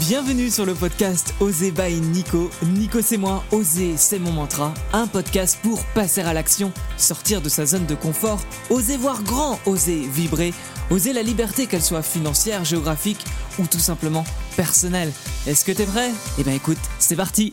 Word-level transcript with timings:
Bienvenue 0.00 0.50
sur 0.50 0.64
le 0.64 0.74
podcast 0.74 1.34
Oser 1.40 1.70
by 1.70 2.00
Nico. 2.00 2.50
Nico 2.64 3.02
c'est 3.02 3.18
moi, 3.18 3.44
Oser 3.52 3.98
c'est 3.98 4.18
mon 4.18 4.32
mantra. 4.32 4.72
Un 4.94 5.06
podcast 5.06 5.58
pour 5.62 5.84
passer 5.94 6.22
à 6.22 6.32
l'action, 6.32 6.72
sortir 6.96 7.42
de 7.42 7.50
sa 7.50 7.66
zone 7.66 7.84
de 7.84 7.94
confort, 7.94 8.40
oser 8.70 8.96
voir 8.96 9.22
grand, 9.22 9.60
oser 9.66 10.00
vibrer, 10.00 10.54
oser 10.90 11.12
la 11.12 11.22
liberté 11.22 11.66
qu'elle 11.66 11.82
soit 11.82 12.02
financière, 12.02 12.64
géographique 12.64 13.22
ou 13.58 13.66
tout 13.66 13.78
simplement 13.78 14.24
personnelle. 14.56 15.12
Est-ce 15.46 15.62
que 15.62 15.72
t'es 15.72 15.84
prêt? 15.84 16.10
Eh 16.38 16.42
ben 16.42 16.54
écoute, 16.54 16.78
c'est 16.98 17.16
parti 17.16 17.52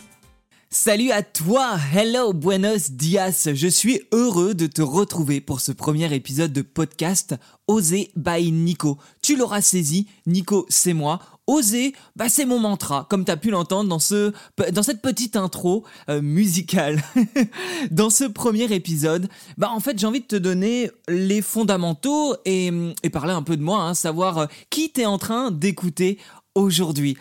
Salut 0.72 1.10
à 1.10 1.24
toi, 1.24 1.80
hello, 1.96 2.32
buenos 2.32 2.92
dias. 2.92 3.50
Je 3.52 3.68
suis 3.68 4.02
heureux 4.12 4.54
de 4.54 4.68
te 4.68 4.84
retrouver 4.84 5.42
pour 5.42 5.62
ce 5.62 5.72
premier 5.72 6.14
épisode 6.14 6.54
de 6.54 6.62
podcast 6.62 7.34
Oser 7.66 8.12
by 8.16 8.52
Nico. 8.52 9.00
Tu 9.24 9.36
l'auras 9.36 9.62
saisi, 9.62 10.08
Nico, 10.28 10.68
c'est 10.70 10.94
moi. 10.94 11.22
Oser, 11.48 11.96
bah 12.16 12.30
c'est 12.30 12.46
mon 12.46 12.60
mantra, 12.60 13.08
comme 13.10 13.26
tu 13.26 13.32
as 13.32 13.38
pu 13.38 13.50
l'entendre 13.50 13.90
dans 13.90 13.98
ce 13.98 14.32
dans 14.72 14.84
cette 14.84 15.02
petite 15.02 15.36
intro 15.36 15.86
euh, 16.08 16.22
musicale. 16.22 17.02
dans 17.90 18.12
ce 18.12 18.26
premier 18.26 18.72
épisode, 18.72 19.28
bah 19.58 19.72
en 19.72 19.80
fait, 19.80 19.98
j'ai 19.98 20.06
envie 20.06 20.22
de 20.22 20.28
te 20.28 20.36
donner 20.36 20.92
les 21.08 21.42
fondamentaux 21.42 22.36
et, 22.46 22.72
et 23.02 23.10
parler 23.10 23.34
un 23.34 23.42
peu 23.42 23.58
de 23.58 23.64
moi, 23.64 23.82
hein, 23.82 23.96
savoir 23.96 24.38
euh, 24.38 24.46
qui 24.70 24.92
t'es 24.92 25.08
en 25.08 25.18
train 25.18 25.50
d'écouter 25.50 26.20
aujourd'hui. 26.54 27.18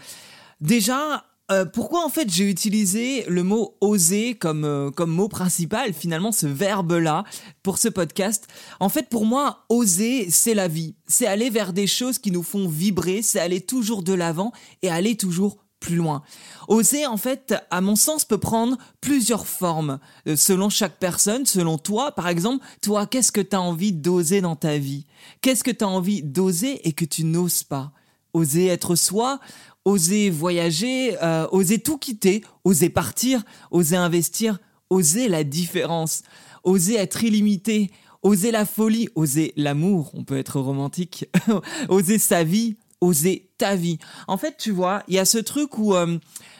Déjà, 0.60 1.24
euh, 1.50 1.64
pourquoi 1.64 2.04
en 2.04 2.08
fait 2.08 2.30
j'ai 2.30 2.48
utilisé 2.48 3.24
le 3.28 3.42
mot 3.42 3.76
oser 3.80 4.34
comme, 4.34 4.64
euh, 4.64 4.90
comme 4.90 5.10
mot 5.10 5.28
principal, 5.28 5.94
finalement 5.94 6.32
ce 6.32 6.46
verbe-là, 6.46 7.24
pour 7.62 7.78
ce 7.78 7.88
podcast? 7.88 8.46
En 8.80 8.88
fait 8.88 9.08
pour 9.08 9.24
moi, 9.24 9.64
oser, 9.68 10.30
c'est 10.30 10.54
la 10.54 10.68
vie. 10.68 10.94
C'est 11.06 11.26
aller 11.26 11.50
vers 11.50 11.72
des 11.72 11.86
choses 11.86 12.18
qui 12.18 12.30
nous 12.30 12.42
font 12.42 12.68
vibrer, 12.68 13.22
c'est 13.22 13.40
aller 13.40 13.60
toujours 13.60 14.02
de 14.02 14.12
l'avant 14.12 14.52
et 14.82 14.90
aller 14.90 15.16
toujours 15.16 15.58
plus 15.80 15.96
loin. 15.96 16.22
Oser, 16.66 17.06
en 17.06 17.16
fait, 17.16 17.54
à 17.70 17.80
mon 17.80 17.96
sens, 17.96 18.24
peut 18.24 18.38
prendre 18.38 18.76
plusieurs 19.00 19.46
formes, 19.46 19.98
euh, 20.26 20.36
selon 20.36 20.70
chaque 20.70 20.98
personne, 20.98 21.46
selon 21.46 21.78
toi. 21.78 22.12
Par 22.12 22.28
exemple, 22.28 22.64
toi, 22.82 23.06
qu'est-ce 23.06 23.32
que 23.32 23.40
tu 23.40 23.56
as 23.56 23.60
envie 23.60 23.92
d'oser 23.92 24.40
dans 24.40 24.56
ta 24.56 24.78
vie? 24.78 25.06
Qu'est-ce 25.40 25.64
que 25.64 25.70
tu 25.70 25.84
as 25.84 25.88
envie 25.88 26.22
d'oser 26.22 26.86
et 26.86 26.92
que 26.92 27.04
tu 27.04 27.24
n'oses 27.24 27.62
pas? 27.62 27.92
Oser 28.38 28.66
être 28.68 28.94
soi, 28.94 29.40
oser 29.84 30.30
voyager, 30.30 31.16
euh, 31.24 31.48
oser 31.50 31.80
tout 31.80 31.98
quitter, 31.98 32.44
oser 32.62 32.88
partir, 32.88 33.42
oser 33.72 33.96
investir, 33.96 34.60
oser 34.90 35.28
la 35.28 35.42
différence, 35.42 36.22
oser 36.62 36.94
être 36.94 37.24
illimité, 37.24 37.90
oser 38.22 38.52
la 38.52 38.64
folie, 38.64 39.08
oser 39.16 39.52
l'amour, 39.56 40.12
on 40.14 40.22
peut 40.22 40.38
être 40.38 40.60
romantique, 40.60 41.26
oser 41.88 42.18
sa 42.18 42.44
vie, 42.44 42.76
oser 43.00 43.50
ta 43.58 43.74
vie. 43.74 43.98
En 44.28 44.36
fait, 44.36 44.56
tu 44.56 44.70
vois, 44.70 45.02
il 45.08 45.14
y 45.14 45.18
a 45.18 45.24
ce 45.24 45.38
truc 45.38 45.78
où 45.78 45.96
euh, 45.96 46.16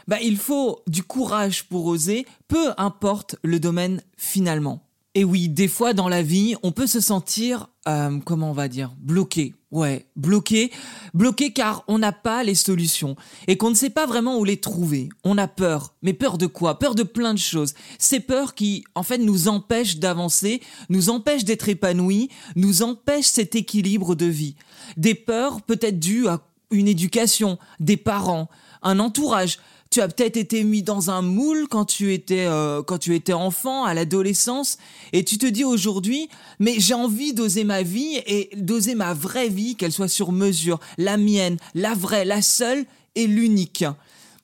bah, 0.09 0.19
il 0.21 0.37
faut 0.37 0.83
du 0.89 1.05
courage 1.05 1.69
pour 1.69 1.87
oser, 1.87 2.27
peu 2.49 2.73
importe 2.77 3.37
le 3.45 3.61
domaine 3.61 4.03
finalement. 4.17 4.83
Et 5.15 5.23
oui, 5.23 5.49
des 5.49 5.69
fois 5.69 5.95
dans 5.95 6.09
la 6.09 6.23
vie, 6.23 6.57
on 6.65 6.73
peut 6.73 6.89
se 6.89 7.01
sentir, 7.01 7.69
euh, 7.89 8.19
comment 8.25 8.51
on 8.51 8.55
va 8.55 8.69
dire, 8.69 8.95
bloqué. 8.99 9.55
Ouais, 9.71 10.07
bloqué, 10.17 10.71
bloqué 11.13 11.53
car 11.53 11.85
on 11.89 11.99
n'a 11.99 12.13
pas 12.13 12.43
les 12.43 12.55
solutions 12.55 13.17
et 13.49 13.59
qu'on 13.59 13.69
ne 13.69 13.75
sait 13.75 13.91
pas 13.91 14.07
vraiment 14.07 14.39
où 14.39 14.45
les 14.45 14.57
trouver. 14.57 15.11
On 15.25 15.37
a 15.37 15.47
peur, 15.47 15.95
mais 16.01 16.15
peur 16.15 16.39
de 16.39 16.47
quoi? 16.47 16.79
Peur 16.79 16.95
de 16.95 17.03
plein 17.03 17.35
de 17.35 17.39
choses. 17.39 17.75
Ces 17.99 18.21
peurs 18.21 18.55
qui, 18.55 18.85
en 18.95 19.03
fait, 19.03 19.19
nous 19.19 19.47
empêchent 19.47 19.99
d'avancer, 19.99 20.63
nous 20.89 21.11
empêchent 21.11 21.45
d'être 21.45 21.69
épanouis, 21.69 22.31
nous 22.57 22.83
empêchent 22.83 23.27
cet 23.27 23.57
équilibre 23.57 24.15
de 24.15 24.25
vie. 24.25 24.57
Des 24.97 25.15
peurs 25.15 25.61
peut-être 25.61 25.99
dues 25.99 26.29
à 26.29 26.41
une 26.71 26.89
éducation, 26.89 27.59
des 27.79 27.99
parents, 27.99 28.49
un 28.83 28.99
entourage, 29.01 29.59
tu 29.91 30.01
as 30.01 30.09
peut-être 30.09 30.37
été 30.37 30.65
mis 30.65 30.83
dans 30.83 31.11
un 31.11 31.23
moule 31.23 31.67
quand 31.69 31.85
tu 31.85 32.13
étais 32.13 32.47
euh, 32.47 32.83
quand 32.83 32.99
tu 32.99 33.15
étais 33.15 33.33
enfant, 33.33 33.85
à 33.85 33.95
l'adolescence, 33.95 34.79
et 35.13 35.25
tu 35.25 35.39
te 35.39 35.47
dis 35.47 35.65
aujourd'hui, 35.65 36.29
mais 36.59 36.75
j'ai 36.79 36.95
envie 36.95 37.33
d'oser 37.33 37.65
ma 37.65 37.83
vie 37.83 38.21
et 38.27 38.51
d'oser 38.57 38.95
ma 38.95 39.15
vraie 39.15 39.49
vie, 39.49 39.77
qu'elle 39.77 39.93
soit 39.93 40.09
sur 40.09 40.33
mesure, 40.33 40.79
la 40.99 41.17
mienne, 41.17 41.57
la 41.75 41.95
vraie, 41.95 42.25
la 42.25 42.43
seule 42.43 42.85
et 43.15 43.27
l'unique. 43.27 43.85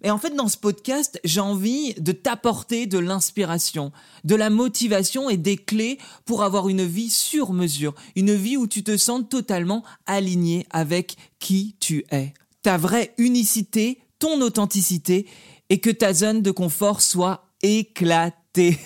Et 0.04 0.10
en 0.10 0.18
fait, 0.18 0.36
dans 0.36 0.48
ce 0.48 0.58
podcast, 0.58 1.18
j'ai 1.24 1.40
envie 1.40 1.94
de 1.94 2.12
t'apporter 2.12 2.84
de 2.86 2.98
l'inspiration, 2.98 3.90
de 4.24 4.34
la 4.34 4.50
motivation 4.50 5.30
et 5.30 5.38
des 5.38 5.56
clés 5.56 5.98
pour 6.26 6.42
avoir 6.42 6.68
une 6.68 6.84
vie 6.84 7.08
sur 7.08 7.54
mesure, 7.54 7.94
une 8.14 8.34
vie 8.34 8.58
où 8.58 8.66
tu 8.66 8.84
te 8.84 8.98
sens 8.98 9.22
totalement 9.30 9.82
aligné 10.04 10.66
avec 10.68 11.16
qui 11.38 11.74
tu 11.80 12.04
es. 12.10 12.34
Ta 12.60 12.76
vraie 12.76 13.14
unicité 13.16 13.98
ton 14.18 14.40
authenticité 14.40 15.26
et 15.70 15.80
que 15.80 15.90
ta 15.90 16.12
zone 16.12 16.42
de 16.42 16.50
confort 16.50 17.00
soit 17.00 17.50
éclatée. 17.62 18.78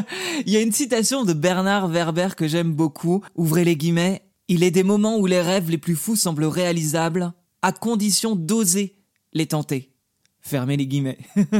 Il 0.46 0.52
y 0.52 0.56
a 0.56 0.60
une 0.60 0.72
citation 0.72 1.24
de 1.24 1.32
Bernard 1.32 1.88
Werber 1.88 2.28
que 2.36 2.48
j'aime 2.48 2.72
beaucoup. 2.72 3.22
Ouvrez 3.34 3.64
les 3.64 3.76
guillemets. 3.76 4.22
Il 4.48 4.62
est 4.62 4.70
des 4.70 4.82
moments 4.82 5.18
où 5.18 5.26
les 5.26 5.40
rêves 5.40 5.70
les 5.70 5.78
plus 5.78 5.96
fous 5.96 6.16
semblent 6.16 6.44
réalisables 6.44 7.32
à 7.62 7.72
condition 7.72 8.34
d'oser 8.36 8.96
les 9.32 9.46
tenter. 9.46 9.92
Fermez 10.40 10.76
les 10.76 10.86
guillemets. 10.86 11.18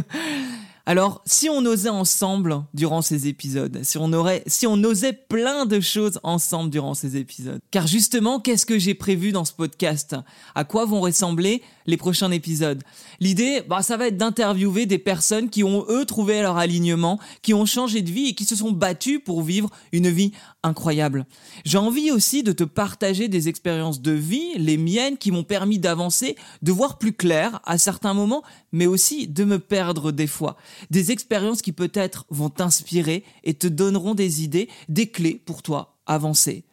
Alors, 0.86 1.22
si 1.24 1.48
on 1.48 1.58
osait 1.58 1.90
ensemble 1.90 2.64
durant 2.74 3.02
ces 3.02 3.28
épisodes, 3.28 3.80
si 3.82 3.98
on 3.98 4.12
aurait, 4.12 4.42
si 4.46 4.66
on 4.66 4.82
osait 4.82 5.12
plein 5.12 5.66
de 5.66 5.78
choses 5.78 6.18
ensemble 6.24 6.70
durant 6.70 6.94
ces 6.94 7.16
épisodes. 7.16 7.60
Car 7.70 7.86
justement, 7.86 8.40
qu'est-ce 8.40 8.66
que 8.66 8.78
j'ai 8.78 8.94
prévu 8.94 9.30
dans 9.30 9.44
ce 9.44 9.52
podcast? 9.52 10.16
À 10.54 10.64
quoi 10.64 10.86
vont 10.86 11.00
ressembler 11.00 11.62
les 11.90 11.96
prochains 11.96 12.30
épisodes 12.30 12.82
L'idée, 13.20 13.62
bah, 13.68 13.82
ça 13.82 13.96
va 13.96 14.06
être 14.06 14.16
d'interviewer 14.16 14.86
des 14.86 14.98
personnes 14.98 15.50
qui 15.50 15.62
ont 15.62 15.84
eux 15.88 16.04
trouvé 16.04 16.40
leur 16.40 16.56
alignement, 16.56 17.18
qui 17.42 17.52
ont 17.52 17.66
changé 17.66 18.02
de 18.02 18.10
vie 18.10 18.28
et 18.28 18.34
qui 18.34 18.44
se 18.44 18.56
sont 18.56 18.72
battues 18.72 19.20
pour 19.20 19.42
vivre 19.42 19.68
une 19.92 20.08
vie 20.08 20.32
incroyable. 20.62 21.26
J'ai 21.64 21.78
envie 21.78 22.10
aussi 22.10 22.42
de 22.42 22.52
te 22.52 22.64
partager 22.64 23.28
des 23.28 23.48
expériences 23.48 24.00
de 24.00 24.12
vie, 24.12 24.54
les 24.56 24.76
miennes, 24.76 25.18
qui 25.18 25.30
m'ont 25.30 25.44
permis 25.44 25.78
d'avancer, 25.78 26.36
de 26.62 26.72
voir 26.72 26.98
plus 26.98 27.12
clair 27.12 27.60
à 27.64 27.78
certains 27.78 28.14
moments, 28.14 28.42
mais 28.72 28.86
aussi 28.86 29.26
de 29.26 29.44
me 29.44 29.58
perdre 29.58 30.12
des 30.12 30.26
fois. 30.26 30.56
Des 30.90 31.12
expériences 31.12 31.62
qui 31.62 31.72
peut-être 31.72 32.26
vont 32.30 32.50
t'inspirer 32.50 33.24
et 33.44 33.54
te 33.54 33.66
donneront 33.66 34.14
des 34.14 34.42
idées, 34.44 34.68
des 34.88 35.08
clés 35.08 35.40
pour 35.44 35.62
toi 35.62 35.98
avancer. 36.06 36.64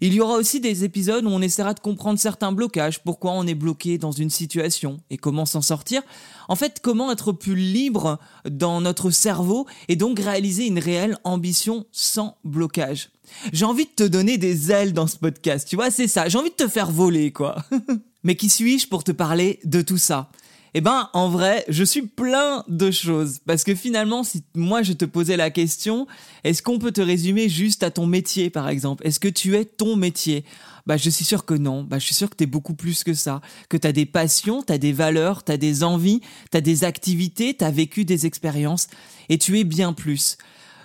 Il 0.00 0.14
y 0.14 0.20
aura 0.20 0.34
aussi 0.34 0.60
des 0.60 0.84
épisodes 0.84 1.24
où 1.24 1.28
on 1.28 1.42
essaiera 1.42 1.74
de 1.74 1.80
comprendre 1.80 2.18
certains 2.18 2.52
blocages, 2.52 3.00
pourquoi 3.02 3.32
on 3.32 3.46
est 3.46 3.54
bloqué 3.54 3.98
dans 3.98 4.12
une 4.12 4.30
situation 4.30 4.98
et 5.10 5.16
comment 5.16 5.46
s'en 5.46 5.62
sortir. 5.62 6.02
En 6.48 6.56
fait, 6.56 6.80
comment 6.82 7.10
être 7.12 7.32
plus 7.32 7.56
libre 7.56 8.18
dans 8.48 8.80
notre 8.80 9.10
cerveau 9.10 9.66
et 9.88 9.96
donc 9.96 10.18
réaliser 10.18 10.66
une 10.66 10.78
réelle 10.78 11.18
ambition 11.24 11.86
sans 11.92 12.36
blocage. 12.44 13.10
J'ai 13.52 13.64
envie 13.64 13.84
de 13.84 13.90
te 13.90 14.04
donner 14.04 14.38
des 14.38 14.70
ailes 14.70 14.92
dans 14.92 15.06
ce 15.06 15.16
podcast, 15.16 15.68
tu 15.68 15.76
vois, 15.76 15.90
c'est 15.90 16.08
ça. 16.08 16.28
J'ai 16.28 16.38
envie 16.38 16.50
de 16.50 16.54
te 16.54 16.68
faire 16.68 16.90
voler, 16.90 17.32
quoi. 17.32 17.56
Mais 18.24 18.34
qui 18.34 18.48
suis-je 18.48 18.88
pour 18.88 19.04
te 19.04 19.12
parler 19.12 19.60
de 19.64 19.82
tout 19.82 19.98
ça? 19.98 20.30
Eh 20.74 20.80
ben, 20.80 21.08
en 21.12 21.28
vrai, 21.28 21.64
je 21.68 21.84
suis 21.84 22.02
plein 22.02 22.64
de 22.68 22.90
choses. 22.90 23.38
Parce 23.46 23.64
que 23.64 23.74
finalement, 23.74 24.22
si 24.22 24.42
moi 24.54 24.82
je 24.82 24.92
te 24.92 25.04
posais 25.04 25.36
la 25.36 25.50
question, 25.50 26.06
est-ce 26.44 26.62
qu'on 26.62 26.78
peut 26.78 26.92
te 26.92 27.00
résumer 27.00 27.48
juste 27.48 27.82
à 27.82 27.90
ton 27.90 28.06
métier, 28.06 28.50
par 28.50 28.68
exemple? 28.68 29.06
Est-ce 29.06 29.20
que 29.20 29.28
tu 29.28 29.56
es 29.56 29.64
ton 29.64 29.96
métier? 29.96 30.44
Bah, 30.86 30.96
je 30.96 31.10
suis 31.10 31.24
sûr 31.24 31.44
que 31.44 31.54
non. 31.54 31.82
Bah, 31.82 31.98
je 31.98 32.06
suis 32.06 32.14
sûr 32.14 32.30
que 32.30 32.36
tu 32.36 32.44
es 32.44 32.46
beaucoup 32.46 32.74
plus 32.74 33.04
que 33.04 33.14
ça. 33.14 33.40
Que 33.68 33.76
tu 33.76 33.86
as 33.86 33.92
des 33.92 34.06
passions, 34.06 34.62
tu 34.62 34.72
as 34.72 34.78
des 34.78 34.92
valeurs, 34.92 35.44
tu 35.44 35.52
as 35.52 35.56
des 35.56 35.84
envies, 35.84 36.20
tu 36.50 36.56
as 36.56 36.62
des 36.62 36.84
activités, 36.84 37.54
tu 37.54 37.64
as 37.64 37.70
vécu 37.70 38.04
des 38.04 38.26
expériences 38.26 38.88
et 39.28 39.38
tu 39.38 39.58
es 39.58 39.64
bien 39.64 39.92
plus. 39.92 40.38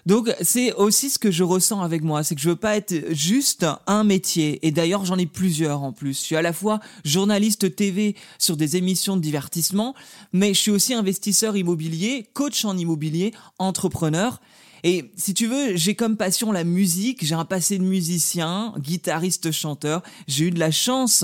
Donc 0.06 0.34
c'est 0.41 0.74
aussi 0.74 1.09
ce 1.09 1.18
que 1.18 1.31
je 1.31 1.44
ressens 1.44 1.81
avec 1.81 2.03
moi, 2.03 2.24
c'est 2.24 2.36
que 2.36 2.41
je 2.41 2.50
veux 2.50 2.58
pas 2.58 2.75
être 2.75 3.14
juste 3.14 3.66
un 3.88 4.03
métier. 4.03 4.66
Et 4.66 4.72
d'ailleurs 4.72 5.06
j'en 5.06 5.18
ai 5.18 5.25
plusieurs 5.25 5.81
en 5.81 5.94
plus. 5.94 6.19
Je 6.19 6.24
suis 6.24 6.36
à 6.36 6.41
la 6.41 6.53
fois 6.53 6.80
journaliste 7.06 7.75
TV 7.75 8.16
sur 8.38 8.58
des 8.58 8.75
émissions 8.75 9.16
de 9.16 9.22
divertissement, 9.22 9.96
mais 10.34 10.53
je 10.53 10.59
suis 10.59 10.72
aussi 10.72 10.94
investisseur 10.94 11.55
immobilier, 11.55 12.28
coach 12.34 12.66
en 12.66 12.78
immobilier, 12.78 13.34
entrepreneur. 13.59 14.41
Et 14.84 15.12
si 15.16 15.34
tu 15.34 15.47
veux, 15.47 15.78
j'ai 15.78 15.96
comme 15.96 16.18
passion 16.18 16.52
la 16.52 16.66
musique, 16.66 17.26
j'ai 17.26 17.35
un 17.35 17.46
passé 17.46 17.78
de 17.78 17.84
musicien, 17.84 18.74
guitariste, 18.78 19.52
chanteur. 19.52 20.03
J'ai 20.28 20.46
eu 20.46 20.52
de 20.52 20.59
la 20.59 20.72
chance 20.72 21.24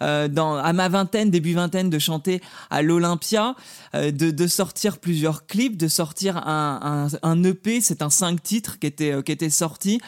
euh, 0.00 0.28
dans, 0.28 0.54
à 0.54 0.72
ma 0.72 0.88
vingtaine, 0.88 1.28
début 1.30 1.54
vingtaine, 1.54 1.90
de 1.90 1.98
chanter 1.98 2.40
à 2.70 2.82
l'Olympia, 2.82 3.56
euh, 3.96 4.12
de, 4.12 4.30
de, 4.30 4.46
sortir 4.46 4.98
plusieurs 4.98 5.46
clips, 5.46 5.76
de 5.76 5.88
sortir 5.88 6.36
un, 6.36 7.08
un, 7.22 7.28
un 7.28 7.44
EP, 7.44 7.80
c'est 7.80 8.00
un 8.02 8.10
cinq 8.10 8.42
titres 8.42 8.78
qui 8.78 8.86
était, 8.86 9.12
euh, 9.12 9.22
qui 9.22 9.32
était 9.32 9.50
sorti. 9.50 10.00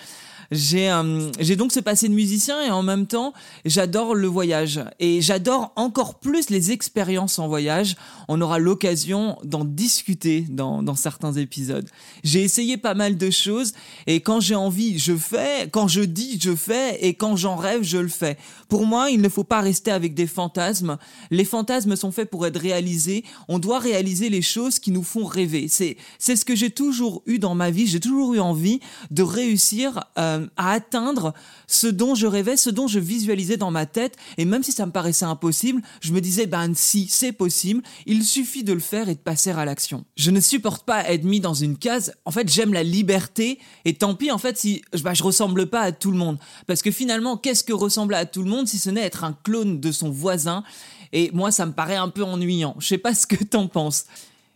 J'ai 0.53 0.91
euh, 0.91 1.31
j'ai 1.41 1.57
donc 1.57 1.73
ce 1.73 1.81
passé 1.81 2.11
de 2.11 2.13
musicien 2.13 2.63
et 2.63 2.71
en 2.71 2.83
même 2.83 3.07
temps, 3.07 3.33
j'adore 3.65 4.15
le 4.15 4.27
voyage 4.27 4.81
et 5.01 5.23
j'adore 5.23 5.73
encore 5.77 6.17
plus 6.17 6.51
les 6.51 6.73
expériences 6.73 7.39
en 7.39 7.49
voyage. 7.49 7.97
On 8.29 8.39
aura 8.43 8.59
l'occasion 8.59 9.39
d'en 9.45 9.65
discuter 9.65 10.45
dans, 10.51 10.83
dans 10.83 10.95
certains 10.95 11.33
épisodes. 11.33 11.89
J'ai 12.23 12.43
essayé 12.43 12.77
pas 12.77 12.93
mal 12.93 13.17
de 13.17 13.31
choses 13.31 13.73
et 14.07 14.21
quand 14.21 14.41
j'ai 14.41 14.55
envie, 14.55 14.99
je 14.99 15.17
fais. 15.17 15.71
Quand 15.73 15.89
je 15.89 16.03
dis, 16.03 16.39
je 16.39 16.55
fais 16.55 16.99
et 17.01 17.15
quand 17.15 17.35
j'en 17.35 17.57
rêve, 17.57 17.83
je 17.83 17.97
le 17.97 18.09
fais. 18.09 18.37
Pour 18.69 18.85
moi, 18.85 19.11
il 19.11 19.23
ne 19.23 19.31
faut 19.31 19.45
pas 19.45 19.63
rester 19.63 19.91
avec 19.91 20.13
des 20.13 20.27
fantasmes. 20.27 20.99
Les 21.31 21.47
fantasmes 21.47 21.97
sont 21.97 22.13
faits 22.13 22.29
pour 22.29 22.47
être 22.47 22.61
réalisés. 22.61 23.25
On 23.49 23.59
doit 23.59 23.79
réaliser 23.79 24.29
les 24.29 24.43
choses 24.43 24.79
qui 24.79 24.91
nous 24.91 25.03
font 25.03 25.25
rêver. 25.25 25.69
C'est 25.69 25.97
c'est 26.19 26.37
ce 26.37 26.45
que 26.45 26.55
j'ai 26.55 26.71
toujours 26.71 27.23
eu 27.25 27.39
dans 27.39 27.55
ma 27.55 27.71
vie. 27.71 27.87
J'ai 27.87 28.01
toujours 28.01 28.35
eu 28.35 28.41
envie 28.41 28.81
de 29.11 29.23
réussir 29.23 30.05
euh, 30.19 30.42
à 30.57 30.73
atteindre 30.73 31.35
ce 31.67 31.87
dont 31.87 32.15
je 32.15 32.27
rêvais, 32.27 32.57
ce 32.57 32.71
dont 32.71 32.87
je 32.87 32.99
visualisais 32.99 33.57
dans 33.57 33.71
ma 33.71 33.87
tête. 33.87 34.17
Et 34.39 34.45
même 34.45 34.63
si 34.63 34.73
ça 34.73 34.87
me 34.87 34.93
paraissait 34.93 35.25
impossible, 35.25 35.83
je 36.01 36.13
me 36.13 36.21
disais, 36.21 36.47
ben 36.47 36.73
si, 36.75 37.09
c'est 37.09 37.33
possible. 37.33 37.83
Il 38.07 38.25
suffit 38.25 38.65
de 38.65 38.73
le 38.73 38.81
faire 38.81 39.09
et 39.09 39.15
de 39.15 39.21
passer 39.21 39.51
à 39.51 39.65
l'action. 39.65 40.05
Je 40.17 40.31
ne 40.31 40.41
supporte 40.41 40.85
pas 40.85 41.09
être 41.11 41.25
mis 41.25 41.41
dans 41.41 41.55
une 41.55 41.77
case. 41.77 42.15
En 42.25 42.31
fait, 42.31 42.49
j'aime 42.49 42.73
la 42.73 42.83
liberté. 42.83 43.59
Et 43.85 43.95
tant 43.95 44.15
pis, 44.15 44.31
en 44.31 44.39
fait, 44.39 44.59
si 44.59 44.83
ben, 45.03 45.15
je 45.15 45.23
ressemble 45.23 45.67
pas 45.67 45.81
à 45.81 45.93
tout 45.93 46.11
le 46.11 46.19
monde. 46.19 46.39
Parce 46.67 46.83
que 46.83 46.91
finalement, 46.91 47.37
qu'est-ce 47.37 47.65
que 47.65 47.73
ressembler 47.73 48.17
à 48.17 48.27
tout 48.27 48.43
le 48.43 48.51
monde 48.51 48.69
si 48.69 48.79
ce 48.79 48.91
n'est 48.91 49.03
être 49.03 49.25
un 49.25 49.37
clone 49.45 49.81
de 49.81 49.93
son 49.93 50.11
voisin? 50.11 50.65
Et 51.13 51.31
moi, 51.33 51.51
ça 51.51 51.67
me 51.67 51.73
paraît 51.73 51.97
un 51.97 52.09
peu 52.09 52.25
ennuyant. 52.25 52.75
Je 52.79 52.87
sais 52.87 52.99
pas 52.99 53.15
ce 53.15 53.27
que 53.27 53.43
t'en 53.45 53.69
penses. 53.69 54.07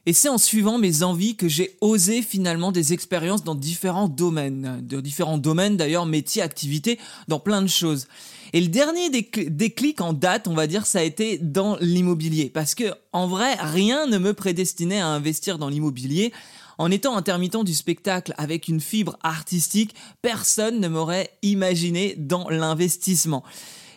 Et 0.08 0.12
c'est 0.12 0.28
en 0.28 0.38
suivant 0.38 0.78
mes 0.78 1.02
envies 1.02 1.34
que 1.34 1.48
j'ai 1.48 1.76
osé 1.80 2.22
finalement 2.22 2.70
des 2.70 2.92
expériences 2.92 3.42
dans 3.42 3.56
différents 3.56 4.08
domaines, 4.08 4.80
de 4.82 5.00
différents 5.00 5.36
domaines 5.36 5.76
d'ailleurs, 5.76 6.06
métiers, 6.06 6.42
activités, 6.42 7.00
dans 7.26 7.40
plein 7.40 7.60
de 7.60 7.66
choses. 7.66 8.06
Et 8.52 8.60
le 8.60 8.68
dernier 8.68 9.10
déclic 9.10 10.00
en 10.00 10.12
date, 10.12 10.46
on 10.46 10.54
va 10.54 10.68
dire, 10.68 10.86
ça 10.86 11.00
a 11.00 11.02
été 11.02 11.38
dans 11.38 11.76
l'immobilier. 11.80 12.50
Parce 12.54 12.76
que, 12.76 12.84
en 13.12 13.26
vrai, 13.26 13.56
rien 13.58 14.06
ne 14.06 14.18
me 14.18 14.32
prédestinait 14.32 15.00
à 15.00 15.08
investir 15.08 15.58
dans 15.58 15.68
l'immobilier. 15.68 16.32
En 16.78 16.90
étant 16.92 17.16
intermittent 17.16 17.64
du 17.64 17.74
spectacle 17.74 18.32
avec 18.38 18.68
une 18.68 18.80
fibre 18.80 19.18
artistique, 19.22 19.94
personne 20.22 20.78
ne 20.78 20.88
m'aurait 20.88 21.30
imaginé 21.42 22.14
dans 22.16 22.48
l'investissement. 22.48 23.42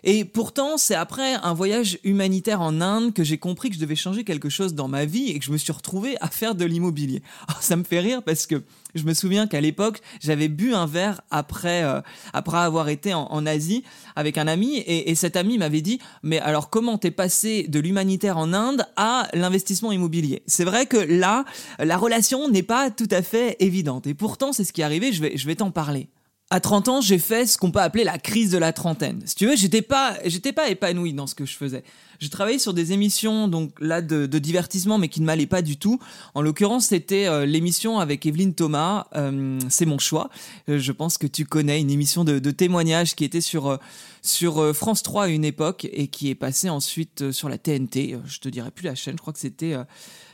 Et 0.04 0.25
pourtant, 0.25 0.78
c'est 0.78 0.96
après 0.96 1.36
un 1.36 1.54
voyage 1.54 2.00
humanitaire 2.04 2.62
en 2.62 2.81
Inde 2.81 3.13
que 3.13 3.24
j'ai 3.24 3.38
compris 3.38 3.69
que 3.69 3.75
je 3.75 3.80
devais 3.81 3.96
changer 3.96 4.24
quelque 4.24 4.50
chose 4.50 4.74
dans 4.74 4.88
ma 4.88 5.06
vie 5.06 5.30
et 5.30 5.40
que 5.40 5.46
je 5.46 5.51
me 5.51 5.57
suis 5.57 5.72
retrouvé 5.72 6.16
à 6.22 6.28
faire 6.28 6.56
de 6.56 6.66
l'immobilier. 6.66 7.22
Ça 7.62 7.75
me 7.75 7.84
fait 7.84 8.00
rire 8.00 8.24
parce 8.24 8.46
que 8.46 8.63
je 8.96 9.04
me 9.04 9.13
souviens 9.13 9.48
qu'à 9.48 9.62
l'époque, 9.62 10.01
j'avais 10.19 10.48
bu 10.48 10.74
un 10.74 10.86
verre 10.86 11.22
après, 11.30 11.84
euh, 11.84 12.01
après 12.34 12.57
avoir 12.57 12.90
été 12.90 13.13
en, 13.13 13.46
Asie 13.46 13.84
avec 14.16 14.38
un 14.38 14.48
ami 14.48 14.78
et, 14.78 15.10
et 15.10 15.16
cet 15.16 15.36
ami 15.36 15.57
m'avait 15.57 15.81
dit 15.81 16.00
mais 16.24 16.40
alors 16.40 16.69
comment 16.69 16.98
t'es 16.98 17.10
passé 17.10 17.66
de 17.68 17.80
l'humanitaire 17.80 18.38
en 18.38 18.54
Inde 18.54 18.86
à 18.96 19.28
l'investissement 19.34 19.92
immobilier? 19.92 20.44
C'est 20.46 20.66
vrai 20.66 20.86
que 20.86 20.98
là, 20.98 21.46
la 21.80 21.98
relation 21.98 22.50
n'est 22.50 22.63
pas 22.63 22.92
tout 22.92 23.07
à 23.12 23.22
fait 23.22 23.56
évidente 23.60 24.07
et 24.07 24.13
pourtant 24.13 24.54
c'est 24.54 24.63
ce 24.63 24.74
qui 24.74 24.81
est 24.81 24.84
arrivé. 24.84 25.13
Je 25.13 25.22
vais, 25.22 25.38
je 25.38 25.48
vais 25.48 25.56
t'en 25.56 25.72
parler 25.72 26.10
à 26.50 26.60
30 26.60 26.88
ans, 26.88 27.01
j'ai 27.01 27.19
fait 27.19 27.46
ce 27.46 27.57
qu'on 27.57 27.72
peut 27.72 27.80
appeler 27.80 28.04
la 28.04 28.18
crise 28.18 28.51
de 28.51 28.57
la 28.57 28.74
trentaine. 28.74 29.22
Si 29.25 29.36
tu 29.36 29.46
veux, 29.46 29.56
j'étais 29.56 29.84
pas, 29.84 30.18
j'étais 30.25 30.54
pas 30.54 30.69
épanoui 30.69 31.13
dans 31.13 31.28
ce 31.28 31.36
que 31.36 31.46
je 31.46 31.56
faisais. 31.56 31.84
J'ai 32.19 32.30
travaillé 32.30 32.60
sur 32.60 32.74
des 32.74 32.92
émissions, 32.92 33.48
donc 33.48 33.71
là, 33.80 34.01
de, 34.01 34.25
divertissement, 34.39 34.98
mais 34.98 35.07
qui 35.07 35.21
ne 35.21 35.25
m'allaient 35.25 35.48
pas 35.48 35.62
du 35.62 35.77
tout. 35.77 36.00
En 36.36 36.42
l'occurrence, 36.42 36.88
c'était 36.88 37.27
euh, 37.27 37.45
l'émission 37.45 38.00
avec 38.00 38.25
Evelyne 38.25 38.54
Thomas, 38.54 39.07
euh, 39.16 39.60
C'est 39.69 39.86
mon 39.86 40.00
choix. 40.00 40.30
Euh, 40.68 40.80
je 40.80 40.92
pense 40.92 41.18
que 41.18 41.27
tu 41.27 41.45
connais 41.45 41.80
une 41.80 41.92
émission 41.92 42.24
de, 42.24 42.39
de 42.39 42.51
témoignages 42.51 43.16
qui 43.16 43.24
était 43.24 43.42
sur, 43.42 43.80
sur 44.21 44.75
France 44.75 45.01
3 45.04 45.25
à 45.25 45.27
une 45.27 45.45
époque 45.45 45.88
et 45.92 46.07
qui 46.07 46.30
est 46.30 46.36
passée 46.36 46.69
ensuite 46.69 47.31
sur 47.31 47.50
la 47.50 47.57
TNT. 47.57 48.18
Je 48.25 48.39
te 48.39 48.50
dirais 48.50 48.72
plus 48.72 48.86
la 48.86 48.95
chaîne, 48.95 49.15
je 49.15 49.22
crois 49.22 49.33
que 49.33 49.39
c'était 49.39 49.75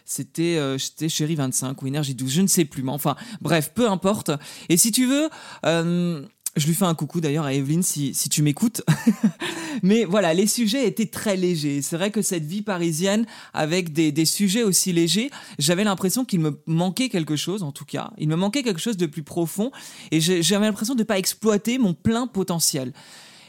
c'était 0.06 0.58
euh, 0.58 0.78
Chérie 0.78 1.36
25 1.36 1.82
ou 1.82 1.88
Énergie 1.88 2.14
12, 2.14 2.32
je 2.32 2.42
ne 2.42 2.48
sais 2.48 2.64
plus, 2.64 2.84
mais 2.84 2.92
enfin, 2.92 3.16
bref, 3.42 3.72
peu 3.74 3.90
importe. 3.90 4.30
Et 4.70 4.78
si 4.78 4.92
tu 4.92 5.08
veux, 5.08 5.30
euh, 5.66 6.24
je 6.56 6.68
lui 6.68 6.74
fais 6.74 6.86
un 6.86 6.96
coucou 6.96 7.20
d'ailleurs 7.22 7.46
à 7.46 7.54
Evelyne 7.54 7.84
si, 7.84 8.14
si 8.14 8.30
tu 8.30 8.42
m'écoutes. 8.42 8.82
Mais 9.84 10.06
voilà, 10.06 10.34
les 10.34 10.48
sujets 10.48 10.88
étaient 10.88 11.08
très 11.08 11.36
légers. 11.36 11.82
C'est 11.82 11.98
vrai 11.98 12.12
que 12.12 12.22
cette 12.22 12.46
vie 12.46 12.62
parisienne, 12.62 13.26
avec 13.54 13.92
des, 13.92 14.12
des 14.12 14.26
sujets 14.26 14.64
aussi 14.64 14.94
légers, 14.94 15.30
j'avais 15.60 15.84
l'impression 15.84 16.24
qu'il 16.24 16.40
me 16.40 16.62
manquait 16.66 17.10
quelque 17.10 17.36
chose, 17.36 17.62
en 17.62 17.72
tout 17.72 17.86
cas. 17.86 18.12
Il 18.18 18.30
me 18.30 18.36
manquait 18.36 18.64
quelque 18.64 18.80
chose 18.80 18.98
de 18.98 19.06
plus 19.06 19.24
profond. 19.24 19.72
Et 20.12 20.22
j'avais 20.22 20.66
l'impression 20.66 20.96
de 20.96 21.00
ne 21.00 21.06
pas 21.06 21.18
exploiter 21.18 21.78
mon 21.78 21.94
plein 21.94 22.28
potentiel. 22.28 22.94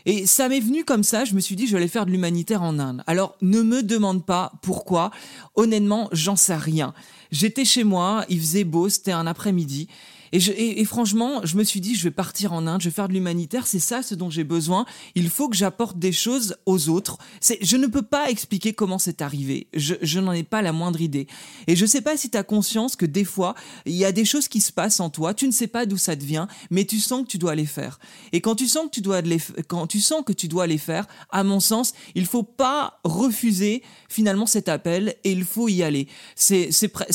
Et 0.05 0.25
ça 0.27 0.49
m'est 0.49 0.61
venu 0.61 0.85
comme 0.85 1.03
ça, 1.03 1.25
je 1.25 1.35
me 1.35 1.41
suis 1.41 1.57
dit, 1.57 1.67
je 1.67 1.77
vais 1.77 1.89
faire 1.89 2.07
de 2.07 2.13
l'humanitaire 2.13 2.63
en 2.63 2.79
Inde. 2.79 3.03
Alors, 3.09 3.37
ne 3.43 3.61
me 3.63 3.83
demande 3.83 4.25
pas 4.25 4.53
pourquoi. 4.63 5.11
Honnêtement, 5.57 6.09
j'en 6.13 6.37
sais 6.37 6.55
rien. 6.55 6.95
J'étais 7.33 7.65
chez 7.65 7.83
moi, 7.83 8.25
il 8.29 8.39
faisait 8.39 8.63
beau, 8.63 8.89
c'était 8.89 9.11
un 9.11 9.27
après-midi. 9.27 9.89
Et, 10.33 10.85
franchement, 10.85 11.41
je 11.45 11.57
me 11.57 11.65
suis 11.65 11.81
dit, 11.81 11.95
je 11.95 12.05
vais 12.05 12.11
partir 12.11 12.53
en 12.53 12.67
Inde, 12.67 12.81
je 12.81 12.89
vais 12.89 12.95
faire 12.95 13.09
de 13.09 13.13
l'humanitaire, 13.13 13.67
c'est 13.67 13.79
ça 13.79 14.03
ce 14.03 14.15
dont 14.15 14.31
j'ai 14.31 14.45
besoin. 14.45 14.87
Il 15.15 15.29
faut 15.29 15.49
que 15.49 15.57
j'apporte 15.57 15.99
des 15.99 16.13
choses 16.13 16.57
aux 16.67 16.89
autres. 16.89 17.19
Je 17.61 17.77
ne 17.77 17.87
peux 17.87 18.03
pas 18.03 18.31
expliquer 18.31 18.73
comment 18.73 18.99
c'est 18.99 19.23
arrivé. 19.23 19.69
Je, 19.75 20.21
n'en 20.21 20.33
ai 20.33 20.43
pas 20.43 20.63
la 20.63 20.73
moindre 20.73 21.01
idée. 21.01 21.27
Et 21.67 21.77
je 21.77 21.83
ne 21.83 21.89
sais 21.89 22.01
pas 22.01 22.17
si 22.17 22.31
tu 22.31 22.37
as 22.37 22.43
conscience 22.43 22.97
que 22.97 23.07
des 23.07 23.25
fois, 23.25 23.55
il 23.85 23.95
y 23.95 24.05
a 24.05 24.13
des 24.13 24.25
choses 24.25 24.49
qui 24.49 24.61
se 24.61 24.73
passent 24.73 25.01
en 25.01 25.11
toi, 25.11 25.35
tu 25.35 25.47
ne 25.47 25.53
sais 25.53 25.67
pas 25.67 25.87
d'où 25.87 25.97
ça 25.97 26.17
te 26.17 26.25
vient, 26.25 26.49
mais 26.71 26.85
tu 26.85 26.99
sens 26.99 27.23
que 27.23 27.29
tu 27.29 27.39
dois 27.39 27.55
les 27.55 27.67
faire. 27.67 27.99
Et 28.33 28.41
quand 28.41 28.55
tu 28.55 28.67
sens 28.67 28.87
que 28.87 28.91
tu 28.91 29.01
dois 29.01 29.21
les, 29.21 29.41
quand 29.69 29.87
tu 29.87 30.01
sens 30.01 30.23
que 30.25 30.33
tu 30.33 30.49
dois 30.49 30.67
les 30.67 30.79
faire, 30.79 31.07
à 31.31 31.45
mon 31.45 31.61
sens, 31.61 31.93
il 32.15 32.27
faut 32.27 32.43
pas 32.43 33.01
refuser 33.05 33.83
finalement 34.09 34.47
cet 34.47 34.69
appel 34.69 35.17
et 35.25 35.33
il 35.33 35.45
faut 35.45 35.69
y 35.69 35.83
aller. 35.83 36.09
C'est 36.35 36.71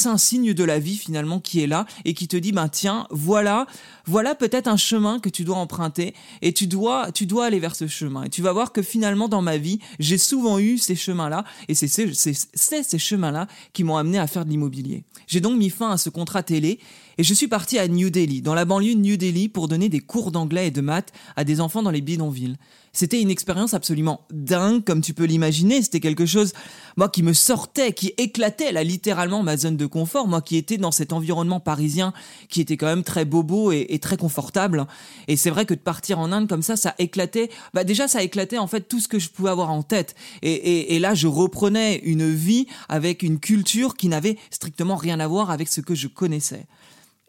un 0.05 0.17
signe 0.17 0.53
de 0.53 0.63
la 0.63 0.79
vie 0.79 0.97
finalement 0.97 1.39
qui 1.39 1.61
est 1.61 1.67
là 1.67 1.85
et 2.05 2.13
qui 2.13 2.27
te 2.27 2.37
dit, 2.37 2.51
ben 2.51 2.69
tiens, 2.69 3.00
voilà, 3.09 3.65
voilà 4.05 4.35
peut-être 4.35 4.67
un 4.67 4.77
chemin 4.77 5.19
que 5.19 5.29
tu 5.29 5.43
dois 5.43 5.57
emprunter 5.57 6.13
et 6.41 6.53
tu 6.53 6.67
dois, 6.67 7.11
tu 7.11 7.25
dois 7.25 7.45
aller 7.45 7.59
vers 7.59 7.75
ce 7.75 7.87
chemin. 7.87 8.23
Et 8.23 8.29
tu 8.29 8.41
vas 8.41 8.53
voir 8.53 8.71
que 8.71 8.81
finalement 8.81 9.27
dans 9.27 9.41
ma 9.41 9.57
vie, 9.57 9.79
j'ai 9.99 10.17
souvent 10.17 10.59
eu 10.59 10.77
ces 10.77 10.95
chemins-là 10.95 11.43
et 11.67 11.75
c'est 11.75 11.87
ces, 11.87 12.13
ces 12.13 12.99
chemins-là 12.99 13.47
qui 13.73 13.83
m'ont 13.83 13.97
amené 13.97 14.19
à 14.19 14.27
faire 14.27 14.45
de 14.45 14.49
l'immobilier. 14.49 15.03
J'ai 15.27 15.41
donc 15.41 15.57
mis 15.57 15.69
fin 15.69 15.91
à 15.91 15.97
ce 15.97 16.09
contrat 16.09 16.43
télé 16.43 16.79
et 17.21 17.23
je 17.23 17.35
suis 17.35 17.47
parti 17.47 17.77
à 17.77 17.87
New 17.87 18.09
Delhi, 18.09 18.41
dans 18.41 18.55
la 18.55 18.65
banlieue 18.65 18.95
de 18.95 18.99
New 18.99 19.15
Delhi, 19.15 19.47
pour 19.47 19.67
donner 19.67 19.89
des 19.89 19.99
cours 19.99 20.31
d'anglais 20.31 20.69
et 20.69 20.71
de 20.71 20.81
maths 20.81 21.13
à 21.35 21.43
des 21.43 21.61
enfants 21.61 21.83
dans 21.83 21.91
les 21.91 22.01
bidonvilles. 22.01 22.57
C'était 22.93 23.21
une 23.21 23.29
expérience 23.29 23.75
absolument 23.75 24.25
dingue, 24.31 24.83
comme 24.83 25.01
tu 25.01 25.13
peux 25.13 25.25
l'imaginer. 25.25 25.83
C'était 25.83 25.99
quelque 25.99 26.25
chose, 26.25 26.51
moi, 26.97 27.09
qui 27.09 27.21
me 27.21 27.33
sortait, 27.33 27.93
qui 27.93 28.11
éclatait 28.17 28.71
là 28.71 28.83
littéralement 28.83 29.43
ma 29.43 29.55
zone 29.55 29.77
de 29.77 29.85
confort. 29.85 30.27
Moi, 30.27 30.41
qui 30.41 30.57
étais 30.57 30.77
dans 30.77 30.89
cet 30.89 31.13
environnement 31.13 31.59
parisien, 31.59 32.11
qui 32.49 32.59
était 32.59 32.75
quand 32.75 32.87
même 32.87 33.03
très 33.03 33.23
bobo 33.23 33.71
et, 33.71 33.99
très 34.01 34.17
confortable. 34.17 34.87
Et 35.27 35.37
c'est 35.37 35.51
vrai 35.51 35.67
que 35.67 35.75
de 35.75 35.79
partir 35.79 36.17
en 36.17 36.31
Inde 36.31 36.49
comme 36.49 36.63
ça, 36.63 36.75
ça 36.75 36.95
éclatait. 36.97 37.51
Bah 37.75 37.83
déjà, 37.83 38.07
ça 38.07 38.23
éclatait 38.23 38.57
en 38.57 38.67
fait 38.67 38.89
tout 38.89 38.99
ce 38.99 39.07
que 39.07 39.19
je 39.19 39.29
pouvais 39.29 39.51
avoir 39.51 39.69
en 39.69 39.83
tête. 39.83 40.15
Et, 40.41 40.95
et 40.95 40.99
là, 40.99 41.13
je 41.13 41.27
reprenais 41.27 41.97
une 42.03 42.33
vie 42.33 42.65
avec 42.89 43.21
une 43.21 43.39
culture 43.39 43.95
qui 43.95 44.07
n'avait 44.07 44.37
strictement 44.49 44.95
rien 44.95 45.19
à 45.19 45.27
voir 45.27 45.51
avec 45.51 45.67
ce 45.67 45.81
que 45.81 45.93
je 45.93 46.07
connaissais. 46.07 46.65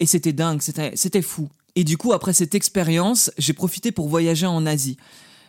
Et 0.02 0.06
c'était 0.06 0.32
dingue, 0.32 0.60
c'était 0.60 1.22
fou. 1.22 1.48
Et 1.76 1.84
du 1.84 1.96
coup, 1.96 2.12
après 2.12 2.32
cette 2.32 2.56
expérience, 2.56 3.30
j'ai 3.38 3.52
profité 3.52 3.92
pour 3.92 4.08
voyager 4.08 4.46
en 4.46 4.66
Asie. 4.66 4.96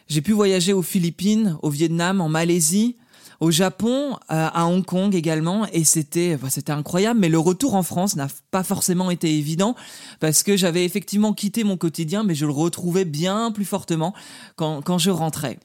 J'ai 0.08 0.22
pu 0.22 0.32
voyager 0.32 0.74
aux 0.74 0.84
Philippines, 0.84 1.58
au 1.64 1.72
Vietnam, 1.72 2.22
en 2.22 2.30
Malaisie, 2.30 2.96
au 3.40 3.50
Japon, 3.50 4.14
euh, 4.14 4.18
à 4.54 4.68
Hong 4.68 4.86
Kong 4.86 5.16
également, 5.16 5.66
et 5.74 5.84
c'était 5.84 6.38
c'était 6.50 6.72
incroyable. 6.72 7.20
Mais 7.20 7.30
le 7.30 7.40
retour 7.40 7.74
en 7.74 7.82
France 7.82 8.16
n'a 8.16 8.28
pas 8.52 8.62
forcément 8.62 9.10
été 9.10 9.36
évident 9.36 9.76
parce 10.20 10.44
que 10.44 10.56
j'avais 10.56 10.86
effectivement 10.86 11.34
quitté 11.34 11.64
mon 11.64 11.76
quotidien, 11.76 12.22
mais 12.24 12.36
je 12.36 12.46
le 12.46 12.52
retrouvais 12.52 13.06
bien 13.06 13.52
plus 13.52 13.66
fortement 13.66 14.14
quand 14.56 15.00
je 15.00 15.10
rentrais. 15.10 15.58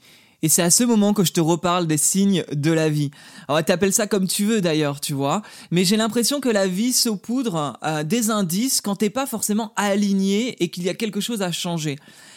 Et 0.42 0.48
c'est 0.48 0.62
à 0.62 0.70
ce 0.70 0.84
moment 0.84 1.14
que 1.14 1.24
je 1.24 1.32
te 1.32 1.40
reparle 1.40 1.86
des 1.86 1.96
signes 1.96 2.44
de 2.52 2.70
la 2.70 2.88
vie. 2.88 3.10
Alors, 3.48 3.64
t'appelles 3.64 3.92
ça 3.92 4.06
comme 4.06 4.28
tu 4.28 4.44
veux 4.44 4.60
d'ailleurs, 4.60 5.00
tu 5.00 5.12
vois. 5.12 5.42
Mais 5.70 5.84
j'ai 5.84 5.96
l'impression 5.96 6.40
que 6.40 6.48
la 6.48 6.68
vie 6.68 6.92
saupoudre 6.92 7.76
euh, 7.82 8.04
des 8.04 8.30
indices 8.30 8.80
quand 8.80 8.96
t'es 8.96 9.10
pas 9.10 9.26
forcément 9.26 9.72
aligné 9.74 10.62
et 10.62 10.68
qu'il 10.68 10.84
y 10.84 10.88
a 10.88 10.94
quelque 10.94 11.20
chose 11.20 11.42
à 11.42 11.50
changer. 11.50 11.96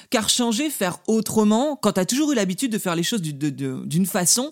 Car 0.10 0.29
changer, 0.29 0.70
faire 0.70 0.98
autrement, 1.08 1.75
quand 1.75 1.93
tu 1.93 2.00
as 2.00 2.05
toujours 2.05 2.31
eu 2.31 2.36
l'habitude 2.36 2.72
de 2.72 2.79
faire 2.79 2.96
les 2.96 3.03
choses 3.03 3.22
d'une 3.22 4.05
façon, 4.05 4.51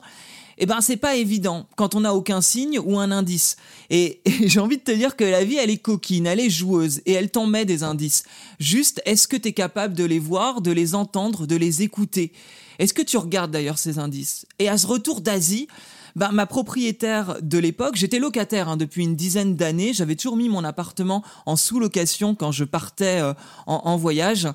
eh 0.60 0.66
ben 0.66 0.82
c'est 0.82 0.98
pas 0.98 1.16
évident 1.16 1.68
quand 1.76 1.96
on 1.96 2.02
n'a 2.02 2.14
aucun 2.14 2.42
signe 2.42 2.80
ou 2.80 3.00
un 3.00 3.12
indice. 3.12 3.56
Et, 3.90 4.22
j'ai 4.46 4.60
envie 4.60 4.78
de 4.78 4.84
te 4.84 4.92
dire 4.92 5.16
que 5.16 5.24
la 5.24 5.44
vie, 5.44 5.56
elle 5.56 5.70
est 5.72 5.78
coquine, 5.78 6.28
elle 6.28 6.40
est 6.40 6.50
joueuse 6.50 7.02
et 7.06 7.14
elle 7.14 7.32
t'en 7.32 7.48
met 7.48 7.66
des 7.66 7.82
indices. 7.82 8.24
Juste, 8.60 9.02
est-ce 9.06 9.28
que 9.28 9.38
tu 9.38 9.50
es 9.50 9.54
capable 9.54 9.96
de 9.96 10.04
les 10.04 10.20
voir, 10.20 10.62
de 10.62 10.72
les 10.72 10.94
entendre, 10.94 11.48
de 11.48 11.56
les 11.56 11.82
écouter? 11.82 12.32
Est-ce 12.80 12.94
que 12.94 13.02
tu 13.02 13.18
regardes 13.18 13.52
d'ailleurs 13.52 13.78
ces 13.78 14.00
indices? 14.00 14.46
Et 14.58 14.70
à 14.70 14.78
ce 14.78 14.88
retour 14.88 15.22
d'Asie, 15.22 15.68
ben, 16.16 16.32
ma 16.32 16.46
propriétaire 16.46 17.38
de 17.42 17.58
l'époque, 17.58 17.96
j'étais 17.96 18.20
locataire 18.20 18.70
hein, 18.70 18.78
depuis 18.78 19.04
une 19.04 19.16
dizaine 19.16 19.56
d'années, 19.56 19.94
j'avais 19.94 20.16
toujours 20.16 20.38
mis 20.38 20.50
mon 20.50 20.64
appartement 20.64 21.24
en 21.46 21.56
sous-location 21.56 22.36
quand 22.36 22.52
je 22.52 22.64
partais 22.64 23.22
euh, 23.22 23.34
en, 23.68 23.96
voyage. 23.98 24.48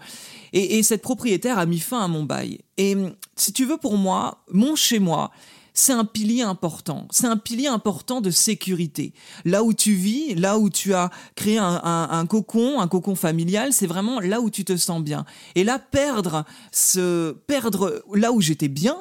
Et, 0.52 0.78
et, 0.78 0.82
cette 0.82 1.02
propriétaire 1.02 1.58
a 1.58 1.66
mis 1.66 1.78
fin 1.78 2.00
à 2.00 2.08
mon 2.08 2.24
bail. 2.24 2.60
Et 2.76 2.96
si 3.36 3.52
tu 3.52 3.66
veux, 3.66 3.76
pour 3.76 3.96
moi, 3.96 4.42
mon 4.50 4.74
chez-moi, 4.74 5.30
c'est 5.74 5.92
un 5.92 6.04
pilier 6.04 6.42
important. 6.42 7.08
C'est 7.10 7.26
un 7.26 7.36
pilier 7.36 7.66
important 7.66 8.20
de 8.20 8.30
sécurité. 8.30 9.12
Là 9.44 9.64
où 9.64 9.74
tu 9.74 9.92
vis, 9.94 10.36
là 10.36 10.56
où 10.56 10.70
tu 10.70 10.94
as 10.94 11.10
créé 11.34 11.58
un, 11.58 12.26
cocon, 12.28 12.80
un 12.80 12.86
cocon 12.86 13.16
familial, 13.16 13.72
c'est 13.72 13.88
vraiment 13.88 14.20
là 14.20 14.40
où 14.40 14.50
tu 14.50 14.64
te 14.64 14.76
sens 14.76 15.02
bien. 15.02 15.26
Et 15.56 15.64
là, 15.64 15.80
perdre 15.80 16.44
ce, 16.70 17.32
perdre 17.32 18.04
là 18.14 18.30
où 18.32 18.40
j'étais 18.40 18.68
bien, 18.68 18.96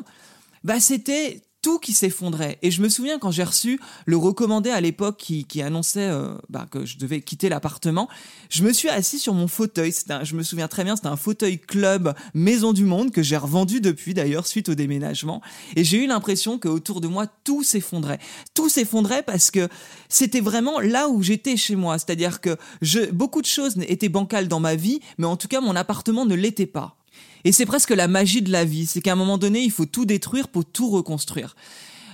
bah, 0.64 0.80
c'était 0.80 1.44
tout 1.64 1.80
qui 1.80 1.94
s'effondrait. 1.94 2.60
Et 2.62 2.70
je 2.70 2.82
me 2.84 2.90
souviens 2.90 3.18
quand 3.18 3.32
j'ai 3.32 3.44
reçu 3.44 3.80
le 4.06 4.18
recommandé 4.18 4.70
à 4.70 4.82
l'époque 4.82 5.18
qui, 5.18 5.62
annonçait 5.62 6.10
euh, 6.10 6.36
bah, 6.50 6.68
que 6.70 6.86
je 6.86 6.98
devais 6.98 7.22
quitter 7.22 7.50
l'appartement, 7.50 8.10
je 8.50 8.64
me 8.64 8.74
suis 8.74 8.90
assis 8.90 9.18
sur 9.18 9.34
mon 9.34 9.48
fauteuil. 9.48 9.94
je 10.24 10.36
me 10.36 10.44
souviens 10.44 10.68
très 10.68 10.84
bien, 10.84 10.96
c'était 10.96 11.08
un 11.08 11.16
fauteuil 11.16 11.58
club 11.58 12.14
Maison 12.34 12.74
du 12.74 12.84
Monde 12.84 13.12
que 13.12 13.24
j'ai 13.24 13.38
revendu 13.38 13.80
depuis 13.80 14.14
d'ailleurs 14.14 14.46
suite 14.46 14.70
au 14.70 14.76
déménagement. 14.76 15.42
Et 15.78 15.84
j'ai 15.86 16.04
eu 16.04 16.08
l'impression 16.08 16.60
que 16.60 16.68
autour 16.68 17.00
de 17.00 17.08
moi 17.08 17.28
tout 17.46 17.64
s'effondrait. 17.64 18.20
Tout 18.54 18.68
s'effondrait 18.68 19.24
parce 19.24 19.50
que 19.50 19.70
c'était 20.10 20.42
vraiment 20.42 20.82
là 20.82 21.08
où 21.08 21.24
j'étais 21.24 21.56
chez 21.56 21.78
moi. 21.78 21.98
C'est-à-dire 21.98 22.42
que 22.42 22.58
je, 22.82 23.10
beaucoup 23.12 23.42
de 23.42 23.48
choses 23.48 23.76
étaient 23.88 24.10
bancales 24.10 24.50
dans 24.50 24.60
ma 24.60 24.76
vie, 24.76 25.00
mais 25.18 25.28
en 25.28 25.38
tout 25.38 25.48
cas 25.48 25.62
mon 25.62 25.78
appartement 25.78 26.26
ne 26.26 26.36
l'était 26.36 26.66
pas. 26.66 26.98
Et 27.46 27.52
c'est 27.52 27.66
presque 27.66 27.90
la 27.90 28.08
magie 28.08 28.42
de 28.42 28.52
la 28.52 28.66
vie, 28.66 28.86
c'est 28.86 29.02
qu'à 29.02 29.14
un 29.14 29.16
moment 29.16 29.38
donné, 29.38 29.62
il 29.62 29.72
faut 29.72 29.86
tout 29.86 30.06
détruire 30.06 30.48
pour 30.48 30.66
tout 30.66 30.90
reconstruire. 30.90 31.56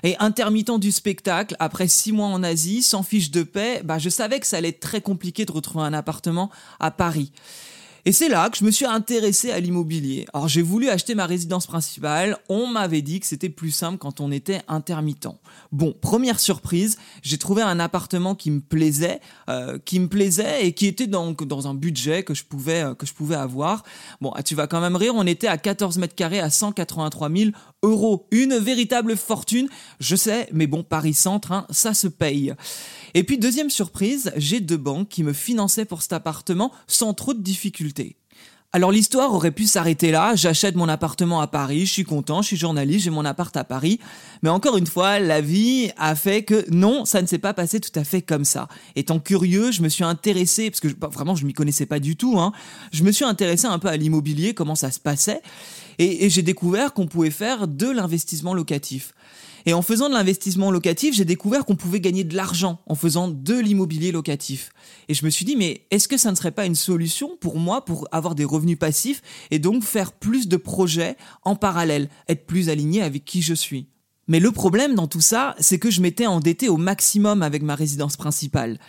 Et 0.03 0.15
intermittent 0.19 0.79
du 0.79 0.91
spectacle, 0.91 1.55
après 1.59 1.87
six 1.87 2.11
mois 2.11 2.27
en 2.27 2.41
Asie, 2.41 2.81
sans 2.81 3.03
fiche 3.03 3.31
de 3.31 3.43
paix, 3.43 3.81
bah, 3.83 3.99
je 3.99 4.09
savais 4.09 4.39
que 4.39 4.47
ça 4.47 4.57
allait 4.57 4.69
être 4.69 4.79
très 4.79 5.01
compliqué 5.01 5.45
de 5.45 5.51
retrouver 5.51 5.83
un 5.85 5.93
appartement 5.93 6.49
à 6.79 6.89
Paris. 6.89 7.31
Et 8.05 8.11
c'est 8.11 8.29
là 8.29 8.49
que 8.49 8.57
je 8.57 8.63
me 8.63 8.71
suis 8.71 8.85
intéressé 8.85 9.51
à 9.51 9.59
l'immobilier. 9.59 10.25
Alors 10.33 10.47
j'ai 10.47 10.61
voulu 10.61 10.89
acheter 10.89 11.15
ma 11.15 11.25
résidence 11.25 11.67
principale, 11.67 12.37
on 12.47 12.67
m'avait 12.67 13.01
dit 13.01 13.19
que 13.19 13.25
c'était 13.25 13.49
plus 13.49 13.71
simple 13.71 13.97
quand 13.97 14.21
on 14.21 14.31
était 14.31 14.61
intermittent. 14.67 15.27
Bon, 15.71 15.93
première 15.99 16.39
surprise, 16.39 16.97
j'ai 17.21 17.37
trouvé 17.37 17.61
un 17.61 17.79
appartement 17.79 18.35
qui 18.35 18.51
me 18.51 18.61
plaisait, 18.61 19.19
euh, 19.49 19.77
qui 19.83 19.99
me 19.99 20.07
plaisait 20.07 20.65
et 20.65 20.73
qui 20.73 20.87
était 20.87 21.07
donc 21.07 21.45
dans 21.45 21.67
un 21.67 21.73
budget 21.73 22.23
que 22.23 22.33
je 22.33 22.43
pouvais 22.43 22.83
euh, 22.83 22.95
que 22.95 23.05
je 23.05 23.13
pouvais 23.13 23.35
avoir. 23.35 23.83
Bon, 24.21 24.33
tu 24.45 24.55
vas 24.55 24.67
quand 24.67 24.81
même 24.81 24.95
rire, 24.95 25.13
on 25.15 25.27
était 25.27 25.47
à 25.47 25.57
14 25.57 25.97
mètres 25.97 26.15
carrés 26.15 26.39
à 26.39 26.49
183 26.49 27.29
000 27.29 27.51
euros, 27.83 28.27
une 28.31 28.55
véritable 28.55 29.17
fortune. 29.17 29.67
Je 29.99 30.15
sais, 30.15 30.49
mais 30.53 30.67
bon, 30.67 30.83
Paris 30.83 31.13
Centre, 31.13 31.51
hein, 31.51 31.65
ça 31.69 31.93
se 31.93 32.07
paye. 32.07 32.53
Et 33.13 33.23
puis 33.23 33.37
deuxième 33.37 33.69
surprise, 33.69 34.31
j'ai 34.37 34.59
deux 34.59 34.77
banques 34.77 35.09
qui 35.09 35.23
me 35.23 35.33
finançaient 35.33 35.85
pour 35.85 36.01
cet 36.01 36.13
appartement 36.13 36.71
sans 36.87 37.13
trop 37.13 37.33
de 37.33 37.41
difficultés. 37.41 37.88
Alors 38.71 38.91
l'histoire 38.91 39.33
aurait 39.33 39.49
pu 39.49 39.65
s'arrêter 39.65 40.11
là, 40.11 40.35
j'achète 40.35 40.75
mon 40.75 40.87
appartement 40.87 41.41
à 41.41 41.47
Paris, 41.47 41.87
je 41.87 41.91
suis 41.91 42.03
content, 42.03 42.43
je 42.43 42.49
suis 42.49 42.57
journaliste, 42.57 43.05
j'ai 43.05 43.09
mon 43.09 43.25
appart 43.25 43.55
à 43.57 43.63
Paris. 43.63 43.99
Mais 44.43 44.49
encore 44.49 44.77
une 44.77 44.85
fois, 44.85 45.17
la 45.17 45.41
vie 45.41 45.89
a 45.97 46.13
fait 46.13 46.43
que 46.43 46.69
non, 46.69 47.03
ça 47.03 47.23
ne 47.23 47.25
s'est 47.25 47.39
pas 47.39 47.55
passé 47.55 47.79
tout 47.79 47.97
à 47.99 48.03
fait 48.03 48.21
comme 48.21 48.45
ça. 48.45 48.67
Étant 48.95 49.19
curieux, 49.19 49.71
je 49.71 49.81
me 49.81 49.89
suis 49.89 50.03
intéressé, 50.03 50.69
parce 50.69 50.81
que 50.81 50.87
bah, 50.89 51.09
vraiment 51.11 51.35
je 51.35 51.47
m'y 51.47 51.53
connaissais 51.53 51.87
pas 51.87 51.99
du 51.99 52.15
tout, 52.15 52.39
hein, 52.39 52.51
je 52.93 53.03
me 53.03 53.11
suis 53.11 53.25
intéressé 53.25 53.65
un 53.65 53.79
peu 53.79 53.87
à 53.87 53.97
l'immobilier, 53.97 54.53
comment 54.53 54.75
ça 54.75 54.91
se 54.91 54.99
passait, 54.99 55.41
et 55.97 56.29
j'ai 56.29 56.43
découvert 56.43 56.93
qu'on 56.93 57.07
pouvait 57.07 57.31
faire 57.31 57.67
de 57.67 57.89
l'investissement 57.89 58.53
locatif. 58.53 59.15
Et 59.65 59.73
en 59.73 59.81
faisant 59.81 60.09
de 60.09 60.13
l'investissement 60.13 60.71
locatif, 60.71 61.15
j'ai 61.15 61.25
découvert 61.25 61.65
qu'on 61.65 61.75
pouvait 61.75 61.99
gagner 61.99 62.23
de 62.23 62.35
l'argent 62.35 62.79
en 62.87 62.95
faisant 62.95 63.27
de 63.27 63.55
l'immobilier 63.55 64.11
locatif. 64.11 64.71
Et 65.07 65.13
je 65.13 65.25
me 65.25 65.29
suis 65.29 65.45
dit, 65.45 65.55
mais 65.55 65.85
est-ce 65.91 66.07
que 66.07 66.17
ça 66.17 66.31
ne 66.31 66.35
serait 66.35 66.51
pas 66.51 66.65
une 66.65 66.75
solution 66.75 67.37
pour 67.39 67.57
moi 67.57 67.85
pour 67.85 68.07
avoir 68.11 68.35
des 68.35 68.45
revenus 68.45 68.79
passifs 68.79 69.21
et 69.51 69.59
donc 69.59 69.83
faire 69.83 70.11
plus 70.11 70.47
de 70.47 70.57
projets 70.57 71.17
en 71.43 71.55
parallèle, 71.55 72.09
être 72.27 72.45
plus 72.45 72.69
aligné 72.69 73.01
avec 73.01 73.25
qui 73.25 73.41
je 73.41 73.53
suis? 73.53 73.87
Mais 74.27 74.39
le 74.39 74.51
problème 74.51 74.95
dans 74.95 75.07
tout 75.07 75.21
ça, 75.21 75.55
c'est 75.59 75.79
que 75.79 75.89
je 75.89 76.01
m'étais 76.01 76.27
endetté 76.27 76.69
au 76.69 76.77
maximum 76.77 77.41
avec 77.41 77.63
ma 77.63 77.75
résidence 77.75 78.15
principale. 78.15 78.79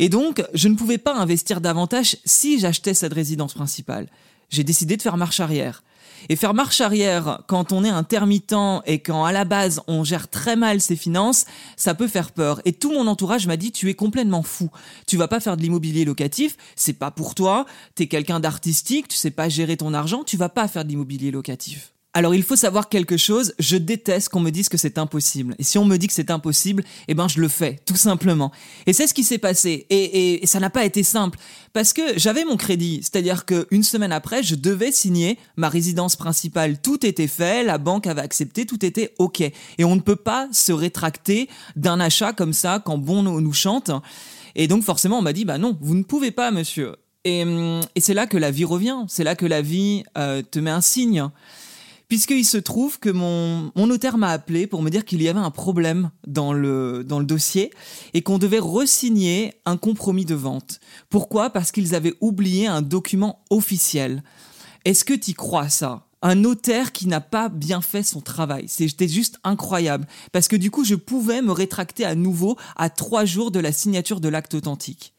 Et 0.00 0.08
donc, 0.08 0.42
je 0.54 0.68
ne 0.68 0.74
pouvais 0.74 0.98
pas 0.98 1.14
investir 1.14 1.60
davantage 1.60 2.16
si 2.24 2.58
j'achetais 2.58 2.94
cette 2.94 3.12
résidence 3.12 3.54
principale. 3.54 4.08
J'ai 4.48 4.64
décidé 4.64 4.96
de 4.96 5.02
faire 5.02 5.16
marche 5.16 5.40
arrière. 5.40 5.84
Et 6.28 6.36
faire 6.36 6.54
marche 6.54 6.80
arrière 6.80 7.42
quand 7.46 7.72
on 7.72 7.84
est 7.84 7.90
intermittent 7.90 8.54
et 8.86 9.00
quand 9.00 9.24
à 9.24 9.32
la 9.32 9.44
base 9.44 9.80
on 9.86 10.04
gère 10.04 10.28
très 10.28 10.56
mal 10.56 10.80
ses 10.80 10.96
finances, 10.96 11.46
ça 11.76 11.94
peut 11.94 12.08
faire 12.08 12.32
peur. 12.32 12.60
Et 12.64 12.72
tout 12.72 12.92
mon 12.92 13.06
entourage 13.06 13.46
m'a 13.46 13.56
dit 13.56 13.72
tu 13.72 13.88
es 13.88 13.94
complètement 13.94 14.42
fou. 14.42 14.70
Tu 15.06 15.16
vas 15.16 15.28
pas 15.28 15.40
faire 15.40 15.56
de 15.56 15.62
l'immobilier 15.62 16.04
locatif, 16.04 16.56
c'est 16.76 16.92
pas 16.92 17.10
pour 17.10 17.34
toi. 17.34 17.66
T'es 17.94 18.06
quelqu'un 18.06 18.40
d'artistique, 18.40 19.08
tu 19.08 19.16
sais 19.16 19.30
pas 19.30 19.48
gérer 19.48 19.76
ton 19.76 19.94
argent, 19.94 20.24
tu 20.24 20.36
vas 20.36 20.48
pas 20.48 20.68
faire 20.68 20.84
de 20.84 20.90
l'immobilier 20.90 21.30
locatif. 21.30 21.92
Alors 22.12 22.34
il 22.34 22.42
faut 22.42 22.56
savoir 22.56 22.88
quelque 22.88 23.16
chose, 23.16 23.54
je 23.60 23.76
déteste 23.76 24.30
qu'on 24.30 24.40
me 24.40 24.50
dise 24.50 24.68
que 24.68 24.76
c'est 24.76 24.98
impossible. 24.98 25.54
Et 25.60 25.62
si 25.62 25.78
on 25.78 25.84
me 25.84 25.96
dit 25.96 26.08
que 26.08 26.12
c'est 26.12 26.32
impossible, 26.32 26.82
eh 27.06 27.14
ben 27.14 27.28
je 27.28 27.40
le 27.40 27.46
fais, 27.46 27.78
tout 27.86 27.94
simplement. 27.94 28.50
Et 28.86 28.92
c'est 28.92 29.06
ce 29.06 29.14
qui 29.14 29.22
s'est 29.22 29.38
passé. 29.38 29.86
Et, 29.90 30.44
ça 30.44 30.58
n'a 30.58 30.70
pas 30.70 30.84
été 30.84 31.04
simple. 31.04 31.38
Parce 31.72 31.92
que 31.92 32.18
j'avais 32.18 32.44
mon 32.44 32.56
crédit, 32.56 32.98
c'est-à-dire 33.02 33.44
qu'une 33.46 33.84
semaine 33.84 34.10
après, 34.10 34.42
je 34.42 34.56
devais 34.56 34.90
signer 34.90 35.38
ma 35.56 35.68
résidence 35.68 36.16
principale. 36.16 36.80
Tout 36.80 37.06
était 37.06 37.28
fait, 37.28 37.62
la 37.62 37.78
banque 37.78 38.08
avait 38.08 38.22
accepté, 38.22 38.66
tout 38.66 38.84
était 38.84 39.14
OK. 39.18 39.40
Et 39.40 39.84
on 39.84 39.94
ne 39.94 40.00
peut 40.00 40.16
pas 40.16 40.48
se 40.50 40.72
rétracter 40.72 41.48
d'un 41.76 42.00
achat 42.00 42.32
comme 42.32 42.52
ça 42.52 42.82
quand 42.84 42.98
bon 42.98 43.22
nous 43.22 43.52
chante. 43.52 43.92
Et 44.56 44.66
donc 44.66 44.82
forcément, 44.82 45.20
on 45.20 45.22
m'a 45.22 45.32
dit, 45.32 45.44
bah 45.44 45.58
non, 45.58 45.78
vous 45.80 45.94
ne 45.94 46.02
pouvez 46.02 46.32
pas, 46.32 46.50
monsieur. 46.50 46.96
Et, 47.24 47.44
hum, 47.44 47.80
c'est 47.96 48.14
là 48.14 48.26
que 48.26 48.36
la 48.36 48.50
vie 48.50 48.64
revient, 48.64 49.04
c'est 49.06 49.24
là 49.24 49.36
que 49.36 49.46
la 49.46 49.62
vie 49.62 50.02
euh, 50.18 50.42
te 50.42 50.58
met 50.58 50.70
un 50.70 50.80
signe 50.80 51.30
puisqu'il 52.10 52.44
se 52.44 52.58
trouve 52.58 52.98
que 52.98 53.08
mon, 53.08 53.70
mon 53.76 53.86
notaire 53.86 54.18
m'a 54.18 54.30
appelé 54.30 54.66
pour 54.66 54.82
me 54.82 54.90
dire 54.90 55.04
qu'il 55.04 55.22
y 55.22 55.28
avait 55.28 55.38
un 55.38 55.52
problème 55.52 56.10
dans 56.26 56.52
le, 56.52 57.04
dans 57.04 57.20
le 57.20 57.24
dossier 57.24 57.70
et 58.14 58.22
qu'on 58.22 58.36
devait 58.36 58.58
resigner 58.58 59.54
un 59.64 59.76
compromis 59.76 60.24
de 60.24 60.34
vente. 60.34 60.80
Pourquoi? 61.08 61.50
Parce 61.50 61.70
qu'ils 61.70 61.94
avaient 61.94 62.14
oublié 62.20 62.66
un 62.66 62.82
document 62.82 63.44
officiel. 63.48 64.24
Est-ce 64.84 65.04
que 65.04 65.14
tu 65.14 65.34
crois 65.34 65.68
ça? 65.68 66.08
Un 66.20 66.34
notaire 66.34 66.90
qui 66.90 67.06
n'a 67.06 67.20
pas 67.20 67.48
bien 67.48 67.80
fait 67.80 68.02
son 68.02 68.20
travail. 68.20 68.64
C'était 68.66 69.06
juste 69.06 69.38
incroyable. 69.44 70.08
Parce 70.32 70.48
que 70.48 70.56
du 70.56 70.72
coup, 70.72 70.84
je 70.84 70.96
pouvais 70.96 71.42
me 71.42 71.52
rétracter 71.52 72.04
à 72.04 72.16
nouveau 72.16 72.58
à 72.74 72.90
trois 72.90 73.24
jours 73.24 73.52
de 73.52 73.60
la 73.60 73.70
signature 73.70 74.20
de 74.20 74.28
l'acte 74.28 74.54
authentique. 74.54 75.14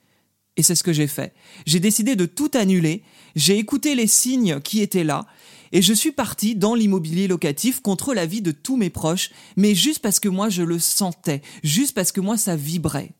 Et 0.58 0.64
c'est 0.64 0.76
ce 0.76 0.84
que 0.84 0.92
j'ai 0.92 1.08
fait. 1.08 1.34
J'ai 1.66 1.80
décidé 1.80 2.18
de 2.18 2.26
tout 2.26 2.52
annuler. 2.54 3.04
J'ai 3.38 3.58
écouté 3.58 3.96
les 3.96 4.08
signes 4.08 4.60
qui 4.60 4.82
étaient 4.82 5.06
là 5.06 5.26
et 5.72 5.82
je 5.82 5.94
suis 5.94 6.12
parti 6.12 6.56
dans 6.56 6.76
l'immobilier 6.76 7.28
locatif 7.28 7.82
contre 7.82 8.14
l'avis 8.14 8.42
de 8.42 8.52
tous 8.52 8.78
mes 8.78 8.90
proches, 8.90 9.32
mais 9.56 9.76
juste 9.76 10.00
parce 10.00 10.20
que 10.20 10.30
moi 10.30 10.50
je 10.50 10.64
le 10.64 10.80
sentais, 10.80 11.42
juste 11.64 11.94
parce 11.94 12.12
que 12.12 12.22
moi 12.22 12.38
ça 12.38 12.56
vibrait. 12.56 13.14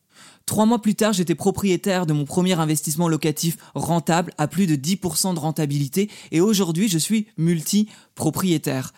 Trois 0.46 0.66
mois 0.66 0.82
plus 0.82 0.96
tard, 0.96 1.14
j'étais 1.14 1.36
propriétaire 1.36 2.06
de 2.06 2.14
mon 2.14 2.26
premier 2.26 2.60
investissement 2.60 3.08
locatif 3.08 3.58
rentable 3.76 4.34
à 4.38 4.48
plus 4.48 4.68
de 4.68 4.76
10% 4.76 5.34
de 5.34 5.40
rentabilité 5.40 6.10
et 6.32 6.42
aujourd'hui 6.42 6.90
je 6.90 6.98
suis 6.98 7.28
multi-propriétaire. 7.38 8.94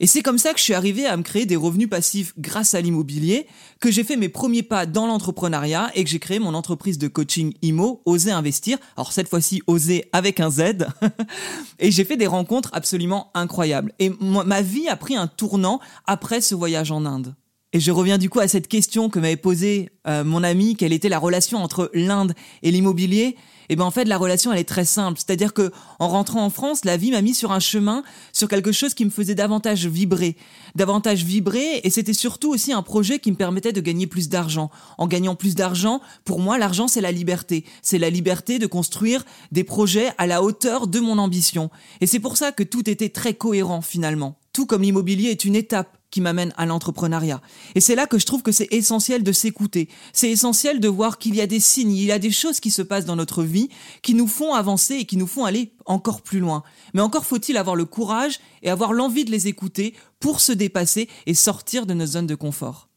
Et 0.00 0.06
c'est 0.06 0.22
comme 0.22 0.38
ça 0.38 0.52
que 0.52 0.58
je 0.58 0.64
suis 0.64 0.72
arrivé 0.72 1.04
à 1.04 1.16
me 1.18 1.22
créer 1.22 1.44
des 1.44 1.56
revenus 1.56 1.88
passifs 1.88 2.32
grâce 2.38 2.72
à 2.72 2.80
l'immobilier, 2.80 3.46
que 3.80 3.90
j'ai 3.90 4.02
fait 4.02 4.16
mes 4.16 4.30
premiers 4.30 4.62
pas 4.62 4.86
dans 4.86 5.06
l'entrepreneuriat 5.06 5.90
et 5.94 6.02
que 6.02 6.10
j'ai 6.10 6.18
créé 6.18 6.38
mon 6.38 6.54
entreprise 6.54 6.96
de 6.96 7.06
coaching 7.06 7.52
IMO, 7.60 8.00
Oser 8.06 8.32
Investir. 8.32 8.78
Alors 8.96 9.12
cette 9.12 9.28
fois-ci, 9.28 9.62
Oser 9.66 10.08
avec 10.12 10.40
un 10.40 10.50
Z. 10.50 10.86
et 11.78 11.90
j'ai 11.90 12.04
fait 12.04 12.16
des 12.16 12.26
rencontres 12.26 12.70
absolument 12.72 13.30
incroyables. 13.34 13.92
Et 13.98 14.10
ma 14.20 14.62
vie 14.62 14.88
a 14.88 14.96
pris 14.96 15.16
un 15.16 15.26
tournant 15.26 15.80
après 16.06 16.40
ce 16.40 16.54
voyage 16.54 16.90
en 16.90 17.04
Inde. 17.04 17.34
Et 17.72 17.78
je 17.78 17.92
reviens 17.92 18.18
du 18.18 18.28
coup 18.28 18.40
à 18.40 18.48
cette 18.48 18.66
question 18.66 19.08
que 19.08 19.20
m'avait 19.20 19.36
posée 19.36 19.90
euh, 20.08 20.24
mon 20.24 20.42
ami, 20.42 20.74
quelle 20.74 20.92
était 20.92 21.08
la 21.08 21.20
relation 21.20 21.58
entre 21.58 21.90
l'Inde 21.94 22.34
et 22.62 22.70
l'immobilier 22.70 23.36
et 23.70 23.74
eh 23.74 23.76
ben 23.76 23.84
en 23.84 23.92
fait 23.92 24.04
la 24.06 24.18
relation 24.18 24.52
elle 24.52 24.58
est 24.58 24.64
très 24.68 24.84
simple, 24.84 25.20
c'est-à-dire 25.24 25.54
que 25.54 25.70
en 26.00 26.08
rentrant 26.08 26.44
en 26.44 26.50
France, 26.50 26.84
la 26.84 26.96
vie 26.96 27.12
m'a 27.12 27.22
mis 27.22 27.34
sur 27.34 27.52
un 27.52 27.60
chemin, 27.60 28.02
sur 28.32 28.48
quelque 28.48 28.72
chose 28.72 28.94
qui 28.94 29.04
me 29.04 29.10
faisait 29.10 29.36
davantage 29.36 29.86
vibrer, 29.86 30.36
davantage 30.74 31.22
vibrer, 31.22 31.80
et 31.84 31.88
c'était 31.88 32.12
surtout 32.12 32.50
aussi 32.50 32.72
un 32.72 32.82
projet 32.82 33.20
qui 33.20 33.30
me 33.30 33.36
permettait 33.36 33.72
de 33.72 33.80
gagner 33.80 34.08
plus 34.08 34.28
d'argent. 34.28 34.72
En 34.98 35.06
gagnant 35.06 35.36
plus 35.36 35.54
d'argent, 35.54 36.00
pour 36.24 36.40
moi 36.40 36.58
l'argent 36.58 36.88
c'est 36.88 37.00
la 37.00 37.12
liberté, 37.12 37.64
c'est 37.80 37.98
la 37.98 38.10
liberté 38.10 38.58
de 38.58 38.66
construire 38.66 39.24
des 39.52 39.62
projets 39.62 40.10
à 40.18 40.26
la 40.26 40.42
hauteur 40.42 40.88
de 40.88 40.98
mon 40.98 41.18
ambition. 41.18 41.70
Et 42.00 42.08
c'est 42.08 42.18
pour 42.18 42.38
ça 42.38 42.50
que 42.50 42.64
tout 42.64 42.90
était 42.90 43.10
très 43.10 43.34
cohérent 43.34 43.82
finalement. 43.82 44.36
Tout 44.52 44.66
comme 44.66 44.82
l'immobilier 44.82 45.30
est 45.30 45.44
une 45.44 45.54
étape 45.54 45.99
qui 46.10 46.20
m'amène 46.20 46.52
à 46.56 46.66
l'entrepreneuriat. 46.66 47.40
Et 47.74 47.80
c'est 47.80 47.94
là 47.94 48.06
que 48.06 48.18
je 48.18 48.26
trouve 48.26 48.42
que 48.42 48.52
c'est 48.52 48.68
essentiel 48.72 49.22
de 49.22 49.32
s'écouter. 49.32 49.88
C'est 50.12 50.30
essentiel 50.30 50.80
de 50.80 50.88
voir 50.88 51.18
qu'il 51.18 51.34
y 51.34 51.40
a 51.40 51.46
des 51.46 51.60
signes, 51.60 51.92
il 51.92 52.04
y 52.04 52.12
a 52.12 52.18
des 52.18 52.30
choses 52.30 52.60
qui 52.60 52.70
se 52.70 52.82
passent 52.82 53.04
dans 53.04 53.16
notre 53.16 53.42
vie 53.42 53.68
qui 54.02 54.14
nous 54.14 54.26
font 54.26 54.54
avancer 54.54 54.94
et 54.94 55.04
qui 55.04 55.16
nous 55.16 55.26
font 55.26 55.44
aller 55.44 55.72
encore 55.86 56.22
plus 56.22 56.40
loin. 56.40 56.62
Mais 56.94 57.00
encore 57.00 57.26
faut-il 57.26 57.56
avoir 57.56 57.76
le 57.76 57.84
courage 57.84 58.40
et 58.62 58.70
avoir 58.70 58.92
l'envie 58.92 59.24
de 59.24 59.30
les 59.30 59.48
écouter 59.48 59.94
pour 60.18 60.40
se 60.40 60.52
dépasser 60.52 61.08
et 61.26 61.34
sortir 61.34 61.86
de 61.86 61.94
nos 61.94 62.06
zones 62.06 62.26
de 62.26 62.34
confort. 62.34 62.90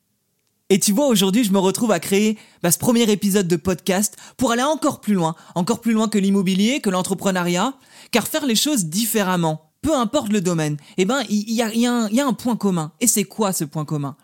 Et 0.69 0.79
tu 0.79 0.91
vois, 0.91 1.07
aujourd'hui, 1.07 1.43
je 1.43 1.51
me 1.51 1.59
retrouve 1.59 1.91
à 1.91 1.99
créer 1.99 2.37
bah, 2.63 2.71
ce 2.71 2.79
premier 2.79 3.03
épisode 3.11 3.47
de 3.47 3.57
podcast 3.57 4.17
pour 4.37 4.51
aller 4.51 4.63
encore 4.63 5.01
plus 5.01 5.13
loin, 5.13 5.35
encore 5.55 5.81
plus 5.81 5.93
loin 5.93 6.07
que 6.07 6.17
l'immobilier, 6.17 6.79
que 6.79 6.89
l'entrepreneuriat, 6.89 7.75
car 8.11 8.27
faire 8.27 8.45
les 8.45 8.55
choses 8.55 8.85
différemment, 8.85 9.72
peu 9.83 9.95
importe 9.95 10.31
le 10.31 10.41
domaine, 10.41 10.77
eh 10.97 11.05
ben, 11.05 11.21
il 11.29 11.51
y, 11.51 11.61
a, 11.85 12.25
un 12.25 12.33
point 12.33 12.55
commun. 12.55 12.91
Et 12.99 13.05
c'est 13.05 13.25
quoi 13.25 13.53
ce 13.53 13.65
point 13.65 13.85
commun? 13.85 14.15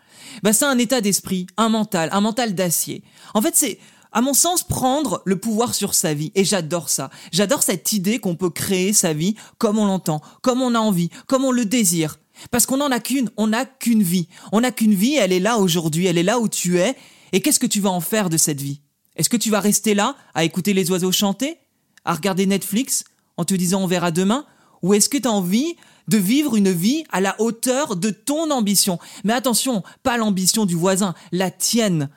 Bah, 0.42 0.52
C'est 0.52 0.64
un 0.64 0.78
état 0.78 1.00
d'esprit, 1.00 1.46
un 1.56 1.68
mental, 1.68 2.08
un 2.12 2.20
mental 2.20 2.54
d'acier. 2.56 3.04
En 3.34 3.42
fait, 3.42 3.54
c'est 3.54 3.78
à 4.12 4.22
mon 4.22 4.34
sens, 4.34 4.64
prendre 4.64 5.22
le 5.24 5.38
pouvoir 5.38 5.72
sur 5.74 5.94
sa 5.94 6.14
vie. 6.14 6.32
Et 6.34 6.44
j'adore 6.44 6.88
ça. 6.88 7.10
J'adore 7.30 7.62
cette 7.62 7.92
idée 7.92 8.18
qu'on 8.18 8.34
peut 8.34 8.50
créer 8.50 8.92
sa 8.92 9.12
vie 9.12 9.36
comme 9.58 9.78
on 9.78 9.86
l'entend, 9.86 10.20
comme 10.42 10.62
on 10.62 10.74
a 10.74 10.80
envie, 10.80 11.10
comme 11.28 11.44
on 11.44 11.52
le 11.52 11.64
désire. 11.64 12.18
Parce 12.50 12.66
qu'on 12.66 12.78
n'en 12.78 12.90
a 12.90 12.98
qu'une, 12.98 13.30
on 13.36 13.48
n'a 13.48 13.66
qu'une 13.66 14.02
vie. 14.02 14.26
On 14.50 14.62
n'a 14.62 14.72
qu'une 14.72 14.94
vie, 14.94 15.14
elle 15.14 15.32
est 15.32 15.40
là 15.40 15.58
aujourd'hui, 15.58 16.06
elle 16.06 16.18
est 16.18 16.24
là 16.24 16.40
où 16.40 16.48
tu 16.48 16.78
es. 16.78 16.96
Et 17.32 17.40
qu'est-ce 17.40 17.60
que 17.60 17.66
tu 17.66 17.80
vas 17.80 17.90
en 17.90 18.00
faire 18.00 18.30
de 18.30 18.36
cette 18.36 18.60
vie? 18.60 18.80
Est-ce 19.14 19.28
que 19.28 19.36
tu 19.36 19.50
vas 19.50 19.60
rester 19.60 19.94
là 19.94 20.16
à 20.34 20.42
écouter 20.42 20.72
les 20.72 20.90
oiseaux 20.90 21.12
chanter 21.12 21.58
À 22.04 22.14
regarder 22.14 22.46
Netflix 22.46 23.04
en 23.36 23.44
te 23.44 23.54
disant 23.54 23.82
on 23.82 23.86
verra 23.86 24.10
demain 24.10 24.44
Ou 24.82 24.94
est-ce 24.94 25.08
que 25.08 25.18
tu 25.18 25.28
as 25.28 25.32
envie 25.32 25.76
de 26.08 26.16
vivre 26.16 26.56
une 26.56 26.72
vie 26.72 27.04
à 27.10 27.20
la 27.20 27.40
hauteur 27.40 27.96
de 27.96 28.10
ton 28.10 28.50
ambition? 28.50 28.98
Mais 29.24 29.32
attention, 29.32 29.82
pas 30.02 30.16
l'ambition 30.16 30.66
du 30.66 30.74
voisin, 30.74 31.14
la 31.32 31.50
tienne. 31.50 32.08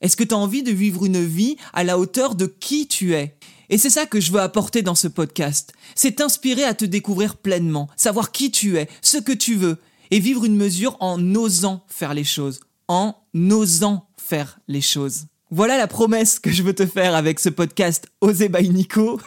Est-ce 0.00 0.16
que 0.16 0.24
tu 0.24 0.34
as 0.34 0.38
envie 0.38 0.62
de 0.62 0.72
vivre 0.72 1.04
une 1.04 1.24
vie 1.24 1.56
à 1.72 1.84
la 1.84 1.98
hauteur 1.98 2.34
de 2.34 2.46
qui 2.46 2.86
tu 2.86 3.14
es? 3.14 3.36
Et 3.70 3.78
c'est 3.78 3.90
ça 3.90 4.06
que 4.06 4.20
je 4.20 4.32
veux 4.32 4.40
apporter 4.40 4.82
dans 4.82 4.94
ce 4.94 5.08
podcast. 5.08 5.72
C'est 5.94 6.16
t'inspirer 6.16 6.64
à 6.64 6.74
te 6.74 6.84
découvrir 6.84 7.36
pleinement, 7.36 7.88
savoir 7.96 8.32
qui 8.32 8.50
tu 8.50 8.78
es, 8.78 8.88
ce 9.02 9.18
que 9.18 9.32
tu 9.32 9.56
veux, 9.56 9.78
et 10.10 10.20
vivre 10.20 10.44
une 10.44 10.56
mesure 10.56 10.96
en 11.00 11.34
osant 11.34 11.84
faire 11.88 12.14
les 12.14 12.24
choses. 12.24 12.60
En 12.86 13.16
osant 13.34 14.08
faire 14.16 14.58
les 14.68 14.80
choses. 14.80 15.26
Voilà 15.50 15.78
la 15.78 15.86
promesse 15.86 16.38
que 16.38 16.50
je 16.50 16.62
veux 16.62 16.74
te 16.74 16.84
faire 16.84 17.14
avec 17.14 17.40
ce 17.40 17.48
podcast 17.48 18.06
Osé 18.20 18.50
by 18.50 18.68
Nico. 18.68 19.18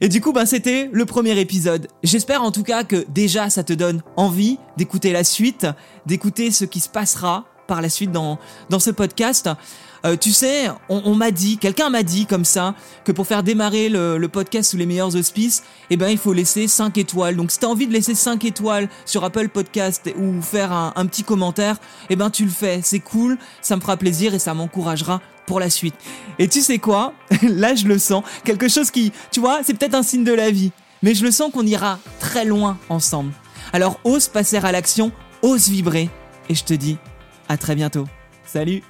et 0.00 0.08
du 0.08 0.20
coup, 0.20 0.32
ben, 0.32 0.46
c'était 0.46 0.90
le 0.92 1.04
premier 1.04 1.38
épisode. 1.38 1.86
J'espère 2.02 2.42
en 2.42 2.50
tout 2.50 2.64
cas 2.64 2.82
que 2.82 3.06
déjà 3.08 3.48
ça 3.48 3.62
te 3.62 3.72
donne 3.72 4.02
envie 4.16 4.58
d'écouter 4.76 5.12
la 5.12 5.22
suite, 5.22 5.68
d'écouter 6.06 6.50
ce 6.50 6.64
qui 6.64 6.80
se 6.80 6.88
passera 6.88 7.44
par 7.68 7.80
la 7.80 7.88
suite 7.88 8.10
dans, 8.10 8.40
dans 8.68 8.80
ce 8.80 8.90
podcast. 8.90 9.48
Euh, 10.04 10.16
tu 10.16 10.32
sais, 10.32 10.68
on, 10.88 11.14
m'a 11.14 11.30
dit, 11.30 11.58
quelqu'un 11.58 11.88
m'a 11.90 12.02
dit 12.02 12.26
comme 12.26 12.44
ça, 12.44 12.74
que 13.04 13.12
pour 13.12 13.26
faire 13.26 13.42
démarrer 13.42 13.88
le, 13.88 14.26
podcast 14.26 14.70
sous 14.70 14.76
les 14.76 14.86
meilleurs 14.86 15.14
auspices, 15.14 15.62
eh 15.90 15.96
ben, 15.96 16.08
il 16.08 16.18
faut 16.18 16.32
laisser 16.32 16.66
5 16.66 16.96
étoiles. 16.98 17.36
Donc, 17.36 17.50
si 17.50 17.58
tu 17.58 17.66
as 17.66 17.68
envie 17.68 17.86
de 17.86 17.92
laisser 17.92 18.14
5 18.14 18.44
étoiles 18.44 18.88
sur 19.04 19.24
Apple 19.24 19.48
Podcast 19.48 20.10
ou 20.18 20.42
faire 20.42 20.72
un, 20.72 20.92
un 20.96 21.06
petit 21.06 21.22
commentaire, 21.22 21.76
eh 22.10 22.16
ben, 22.16 22.30
tu 22.30 22.44
le 22.44 22.50
fais. 22.50 22.80
C'est 22.82 23.00
cool, 23.00 23.38
ça 23.60 23.76
me 23.76 23.80
fera 23.80 23.96
plaisir 23.96 24.34
et 24.34 24.38
ça 24.38 24.54
m'encouragera 24.54 25.20
pour 25.46 25.60
la 25.60 25.70
suite. 25.70 25.94
Et 26.38 26.48
tu 26.48 26.62
sais 26.62 26.78
quoi? 26.78 27.12
Là, 27.42 27.74
je 27.74 27.86
le 27.86 27.98
sens. 27.98 28.24
Quelque 28.44 28.68
chose 28.68 28.90
qui, 28.90 29.12
tu 29.30 29.40
vois, 29.40 29.60
c'est 29.62 29.74
peut-être 29.74 29.94
un 29.94 30.02
signe 30.02 30.24
de 30.24 30.32
la 30.32 30.50
vie. 30.50 30.72
Mais 31.02 31.14
je 31.14 31.24
le 31.24 31.30
sens 31.30 31.52
qu'on 31.52 31.66
ira 31.66 31.98
très 32.20 32.44
loin 32.44 32.78
ensemble. 32.88 33.32
Alors, 33.72 34.00
ose 34.04 34.28
passer 34.28 34.56
à 34.56 34.72
l'action, 34.72 35.12
ose 35.42 35.68
vibrer. 35.68 36.08
Et 36.48 36.54
je 36.54 36.64
te 36.64 36.74
dis 36.74 36.96
à 37.48 37.56
très 37.56 37.74
bientôt. 37.74 38.06
Salut 38.44 38.82